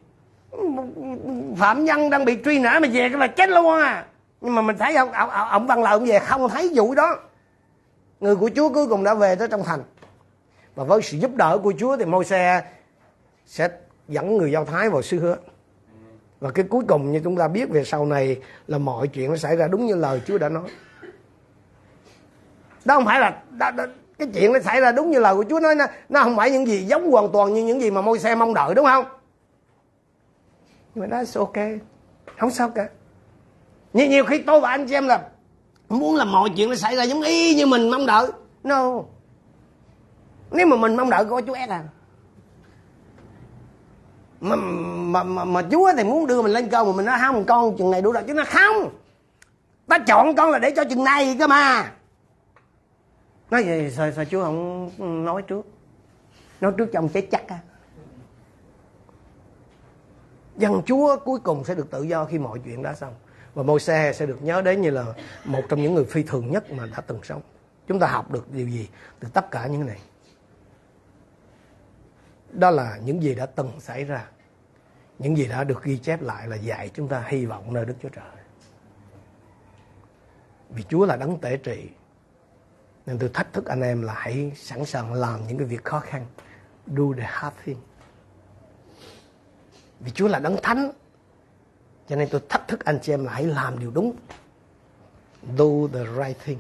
[1.57, 4.07] Phạm nhân đang bị truy nã mà về cái là chết luôn à.
[4.41, 7.19] Nhưng mà mình thấy ông ông, ông văn lợi ông về không thấy vụ đó.
[8.21, 9.83] Người của chúa cuối cùng đã về tới trong thành.
[10.75, 12.63] Và với sự giúp đỡ của chúa thì môi xe
[13.47, 13.69] sẽ
[14.09, 15.37] dẫn người do thái vào xứ hứa
[16.45, 19.37] và cái cuối cùng như chúng ta biết về sau này là mọi chuyện nó
[19.37, 20.69] xảy ra đúng như lời chúa đã nói.
[22.85, 23.85] Đó không phải là đó, đó,
[24.19, 26.51] cái chuyện nó xảy ra đúng như lời của chúa nói nó, nó không phải
[26.51, 29.05] những gì giống hoàn toàn như những gì mà môi xe mong đợi đúng không?
[30.95, 31.57] Nhưng mà nó ok.
[32.39, 32.89] Không sao cả.
[33.93, 35.29] Nhiều, nhiều khi tôi và anh chị em là
[35.89, 38.27] muốn là mọi chuyện nó xảy ra giống y như mình mong đợi.
[38.65, 39.03] No.
[40.51, 41.85] Nếu mà mình mong đợi có chúa ép à
[44.45, 47.45] mà, mà, mà, mà chúa thì muốn đưa mình lên con mà mình nói không
[47.45, 48.91] con chừng này đủ rồi chứ nó không.
[49.87, 51.93] Ta chọn con là để cho chừng này cơ mà.
[53.51, 55.67] Nói gì sao, sao chúa không nói trước?
[56.61, 57.59] Nói trước cho ông chết chắc á.
[60.57, 63.15] Dân chúa cuối cùng sẽ được tự do khi mọi chuyện đã xong.
[63.55, 65.05] Và môi xe sẽ được nhớ đến như là
[65.45, 67.43] một trong những người phi thường nhất mà đã từng sống.
[67.87, 68.89] Chúng ta học được điều gì
[69.21, 69.99] từ tất cả những này?
[72.53, 74.25] Đó là những gì đã từng xảy ra
[75.19, 77.95] những gì đã được ghi chép lại là dạy chúng ta hy vọng nơi Đức
[78.03, 78.25] Chúa Trời.
[80.71, 81.89] Vì Chúa là đấng tể trị.
[83.07, 86.01] Nên tôi thách thức anh em là hãy sẵn sàng làm những cái việc khó
[86.01, 86.27] khăn.
[86.87, 87.77] Do the hard thing.
[90.01, 90.91] Vì Chúa là đấng thánh.
[92.09, 94.13] Cho nên tôi thách thức anh chị em là hãy làm điều đúng.
[95.57, 96.59] Do the right thing.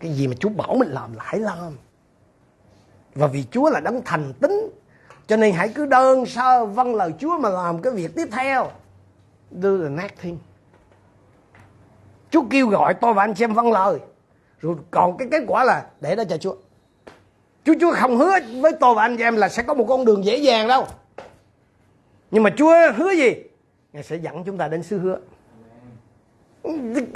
[0.00, 1.76] Cái gì mà Chúa bảo mình làm là hãy làm.
[3.14, 4.70] Và vì Chúa là đấng thành tính
[5.28, 8.70] cho nên hãy cứ đơn sơ vâng lời Chúa mà làm cái việc tiếp theo.
[9.50, 10.38] Do the next thing
[12.30, 13.98] Chúa kêu gọi tôi và anh xem vâng lời.
[14.60, 16.54] Rồi còn cái kết quả là để đó cho Chúa.
[17.64, 20.04] Chúa Chúa không hứa với tôi và anh chị em là sẽ có một con
[20.04, 20.86] đường dễ dàng đâu.
[22.30, 23.34] Nhưng mà Chúa hứa gì?
[23.92, 25.18] Ngài sẽ dẫn chúng ta đến xứ hứa.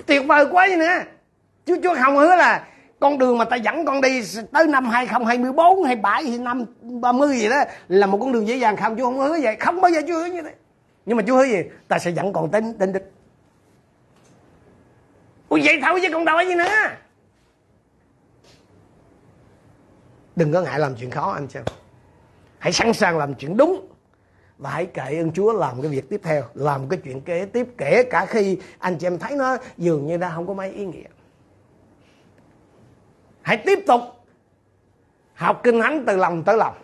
[0.06, 0.98] Tuyệt vời quá vậy nữa
[1.66, 2.68] Chúa Chúa không hứa là
[3.02, 4.22] con đường mà ta dẫn con đi
[4.52, 8.56] tới năm 2024 hay 7 hay năm 30 gì đó là một con đường dễ
[8.56, 9.56] dàng, không chú không hứa vậy.
[9.60, 10.54] Không bao giờ Chúa hứa như thế.
[11.06, 11.62] Nhưng mà Chúa hứa gì?
[11.88, 13.02] Ta sẽ dẫn con đến đến đích.
[15.48, 16.68] Ủa, vậy thôi chứ còn đòi gì nữa.
[20.36, 21.62] Đừng có ngại làm chuyện khó, anh xem
[22.58, 23.88] hãy sẵn sàng làm chuyện đúng
[24.58, 27.66] và hãy kệ ơn Chúa làm cái việc tiếp theo, làm cái chuyện kế tiếp,
[27.78, 30.84] kể cả khi anh chị em thấy nó dường như đã không có mấy ý
[30.84, 31.08] nghĩa
[33.42, 34.00] hãy tiếp tục
[35.34, 36.74] học kinh thánh từ lòng tới lòng.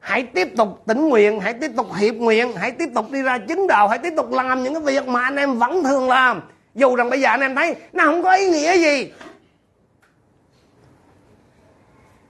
[0.00, 3.38] Hãy tiếp tục tỉnh nguyện, hãy tiếp tục hiệp nguyện, hãy tiếp tục đi ra
[3.38, 6.42] chứng đạo, hãy tiếp tục làm những cái việc mà anh em vẫn thường làm.
[6.74, 9.12] Dù rằng bây giờ anh em thấy nó không có ý nghĩa gì.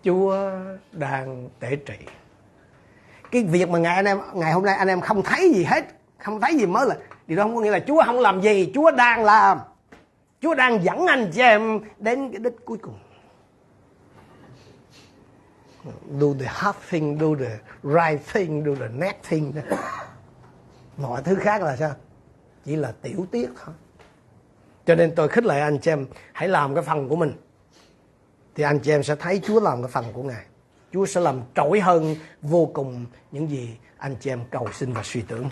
[0.05, 0.51] Chúa
[0.93, 1.95] đang tể trị
[3.35, 5.85] cái việc mà ngày anh em, ngày hôm nay anh em không thấy gì hết,
[6.19, 6.97] không thấy gì mới là,
[7.27, 9.59] điều đó không có nghĩa là chúa không làm gì, chúa đang làm.
[10.41, 12.99] Chúa đang dẫn anh chị em đến cái đích cuối cùng
[16.21, 19.53] do the hard thing, do the right thing, do the next thing.
[20.97, 21.95] Mọi thứ khác là sao?
[22.65, 23.75] Chỉ là tiểu tiết thôi.
[24.87, 27.33] Cho nên tôi khích lệ anh chị em hãy làm cái phần của mình.
[28.55, 30.45] Thì anh chị em sẽ thấy Chúa làm cái phần của Ngài.
[30.93, 35.03] Chúa sẽ làm trỗi hơn vô cùng những gì anh chị em cầu xin và
[35.05, 35.51] suy tưởng.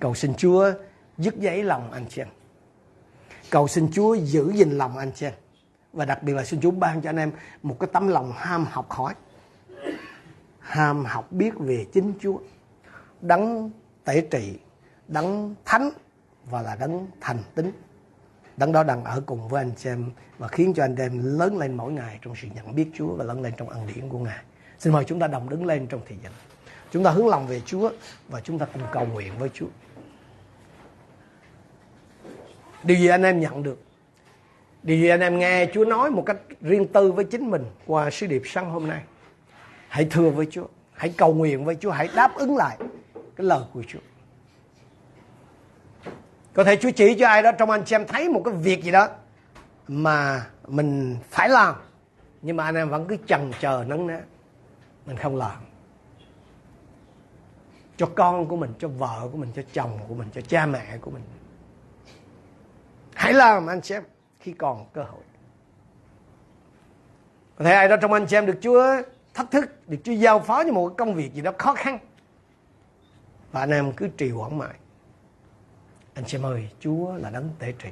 [0.00, 0.72] Cầu xin Chúa
[1.18, 2.28] dứt giấy lòng anh chị em.
[3.50, 5.32] Cầu xin Chúa giữ gìn lòng anh chị em.
[5.92, 8.66] Và đặc biệt là xin Chúa ban cho anh em một cái tấm lòng ham
[8.70, 9.14] học hỏi
[10.62, 12.38] ham học biết về chính Chúa,
[13.20, 13.70] đấng
[14.04, 14.58] tể trị,
[15.08, 15.90] đấng thánh
[16.50, 17.72] và là đấng thành tính
[18.56, 21.58] đấng đó đang ở cùng với anh chị em và khiến cho anh em lớn
[21.58, 24.18] lên mỗi ngày trong sự nhận biết Chúa và lớn lên trong ân điển của
[24.18, 24.38] Ngài.
[24.78, 26.32] Xin mời chúng ta đồng đứng lên trong thị gian
[26.90, 27.90] chúng ta hướng lòng về Chúa
[28.28, 29.66] và chúng ta cùng cầu nguyện với Chúa.
[32.82, 33.82] Điều gì anh em nhận được?
[34.82, 38.10] Điều gì anh em nghe Chúa nói một cách riêng tư với chính mình qua
[38.10, 39.02] sứ điệp sáng hôm nay?
[39.92, 42.76] Hãy thưa với Chúa, hãy cầu nguyện với Chúa, hãy đáp ứng lại
[43.14, 43.98] cái lời của Chúa.
[46.54, 48.84] Có thể Chúa chỉ cho ai đó trong anh chị em thấy một cái việc
[48.84, 49.08] gì đó
[49.88, 51.74] mà mình phải làm,
[52.42, 54.20] nhưng mà anh em vẫn cứ chần chờ nấn ná,
[55.06, 55.62] mình không làm.
[57.96, 60.98] Cho con của mình, cho vợ của mình, cho chồng của mình, cho cha mẹ
[61.00, 61.22] của mình.
[63.14, 64.02] Hãy làm, anh chị em,
[64.40, 65.22] khi còn cơ hội.
[67.56, 69.02] Có thể ai đó trong anh chị em được Chúa
[69.34, 71.98] thách thức được Chúa giao phó cho một công việc gì đó khó khăn
[73.52, 74.74] và anh em cứ trì hoãn mãi
[76.14, 77.90] anh chị ơi Chúa là đấng tể trị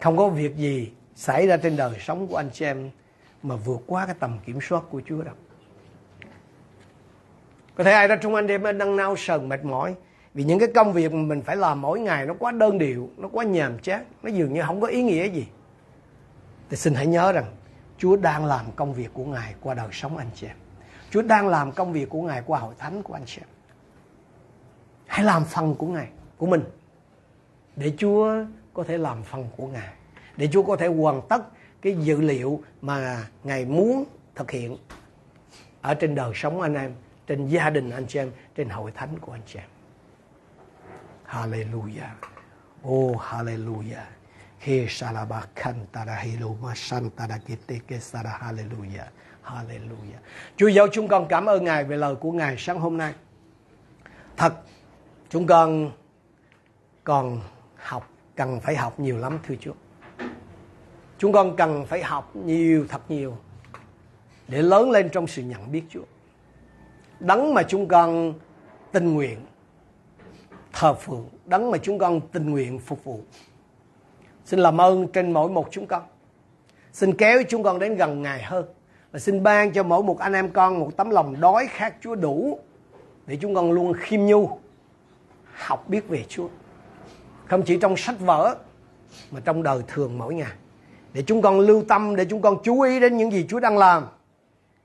[0.00, 2.90] không có việc gì xảy ra trên đời sống của anh chị em
[3.42, 5.34] mà vượt qua cái tầm kiểm soát của Chúa đâu.
[7.74, 9.94] Có thể ai đó trong anh em đang nao sờn mệt mỏi
[10.34, 13.10] vì những cái công việc mà mình phải làm mỗi ngày nó quá đơn điệu,
[13.16, 15.46] nó quá nhàm chán, nó dường như không có ý nghĩa gì.
[16.70, 17.44] Thì xin hãy nhớ rằng
[17.98, 20.56] Chúa đang làm công việc của Ngài qua đời sống anh chị em.
[21.10, 23.48] Chúa đang làm công việc của Ngài qua hội thánh của anh chị em.
[25.06, 26.64] Hãy làm phần của Ngài, của mình.
[27.76, 28.44] Để Chúa
[28.74, 29.88] có thể làm phần của Ngài.
[30.36, 31.42] Để Chúa có thể hoàn tất
[31.82, 34.76] cái dữ liệu mà Ngài muốn thực hiện
[35.82, 36.94] ở trên đời sống anh em,
[37.26, 39.68] trên gia đình anh chị em, trên hội thánh của anh chị em.
[41.26, 42.10] Hallelujah.
[42.88, 44.04] Oh, hallelujah.
[44.58, 49.06] He shalaba kantara hiluma santara kiteke sara hallelujah.
[49.42, 50.20] Hallelujah.
[50.56, 53.14] Chúa Giêsu chúng con cảm ơn Ngài về lời của Ngài sáng hôm nay.
[54.36, 54.54] Thật,
[55.28, 55.92] chúng con
[57.04, 57.40] còn
[57.76, 59.72] học, cần phải học nhiều lắm thưa Chúa.
[61.18, 63.36] Chúng con cần phải học nhiều, thật nhiều
[64.48, 66.04] để lớn lên trong sự nhận biết Chúa.
[67.20, 68.34] Đấng mà chúng con
[68.92, 69.46] tình nguyện
[70.72, 73.20] thờ phượng, đấng mà chúng con tình nguyện phục vụ.
[74.48, 76.02] Xin làm ơn trên mỗi một chúng con.
[76.92, 78.64] Xin kéo chúng con đến gần Ngài hơn.
[79.12, 82.14] Và xin ban cho mỗi một anh em con một tấm lòng đói khát Chúa
[82.14, 82.58] đủ
[83.26, 84.58] để chúng con luôn khiêm nhu
[85.54, 86.48] học biết về Chúa.
[87.46, 88.56] Không chỉ trong sách vở
[89.30, 90.52] mà trong đời thường mỗi ngày.
[91.12, 93.78] Để chúng con lưu tâm, để chúng con chú ý đến những gì Chúa đang
[93.78, 94.06] làm.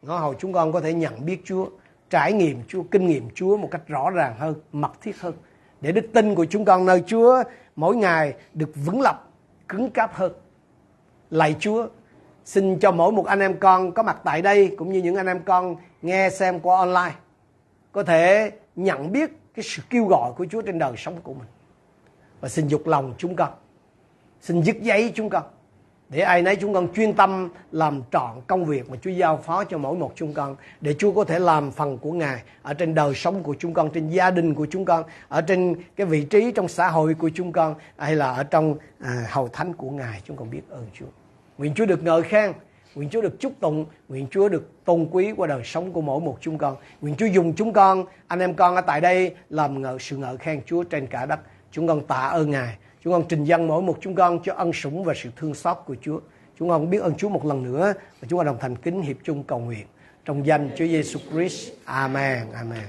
[0.02, 1.66] Ngõ hầu chúng con có thể nhận biết Chúa,
[2.10, 5.34] trải nghiệm Chúa, kinh nghiệm Chúa một cách rõ ràng hơn, mật thiết hơn.
[5.82, 7.44] Để đức tin của chúng con nơi Chúa
[7.76, 9.30] mỗi ngày được vững lập,
[9.74, 10.34] cứng cáp hơn.
[11.30, 11.88] Lạy Chúa,
[12.46, 15.28] xin cho mỗi một anh em con có mặt tại đây cũng như những anh
[15.28, 17.16] em con nghe xem qua online
[17.92, 21.48] có thể nhận biết cái sự kêu gọi của Chúa trên đời sống của mình.
[22.42, 23.50] Và xin dục lòng chúng con.
[24.42, 25.44] Xin dứt giấy chúng con.
[26.10, 29.64] Để ai nấy chúng con chuyên tâm làm trọn công việc mà Chúa giao phó
[29.64, 30.56] cho mỗi một chúng con.
[30.82, 33.90] Để Chúa có thể làm phần của Ngài ở trên đời sống của chúng con,
[33.94, 37.30] trên gia đình của chúng con, ở trên cái vị trí trong xã hội của
[37.36, 40.22] chúng con, hay là ở trong à, hầu thánh của Ngài.
[40.26, 41.06] Chúng con biết ơn Chúa.
[41.58, 42.54] Nguyện Chúa được ngợi khen,
[42.96, 46.20] nguyện Chúa được chúc tụng, nguyện Chúa được tôn quý qua đời sống của mỗi
[46.22, 46.76] một chúng con.
[47.02, 50.38] Nguyện Chúa dùng chúng con, anh em con ở tại đây làm ngợi sự ngợi
[50.38, 51.40] khen Chúa trên cả đất.
[51.72, 52.78] Chúng con tạ ơn Ngài.
[53.04, 55.78] Chúng con trình dân mỗi một chúng con cho ân sủng và sự thương xót
[55.86, 56.20] của Chúa.
[56.60, 59.18] Chúng con biết ơn Chúa một lần nữa và chúng con đồng thành kính hiệp
[59.24, 59.86] chung cầu nguyện
[60.26, 61.72] trong danh Chúa Giêsu Christ.
[61.86, 62.52] Amen.
[62.54, 62.84] Amen.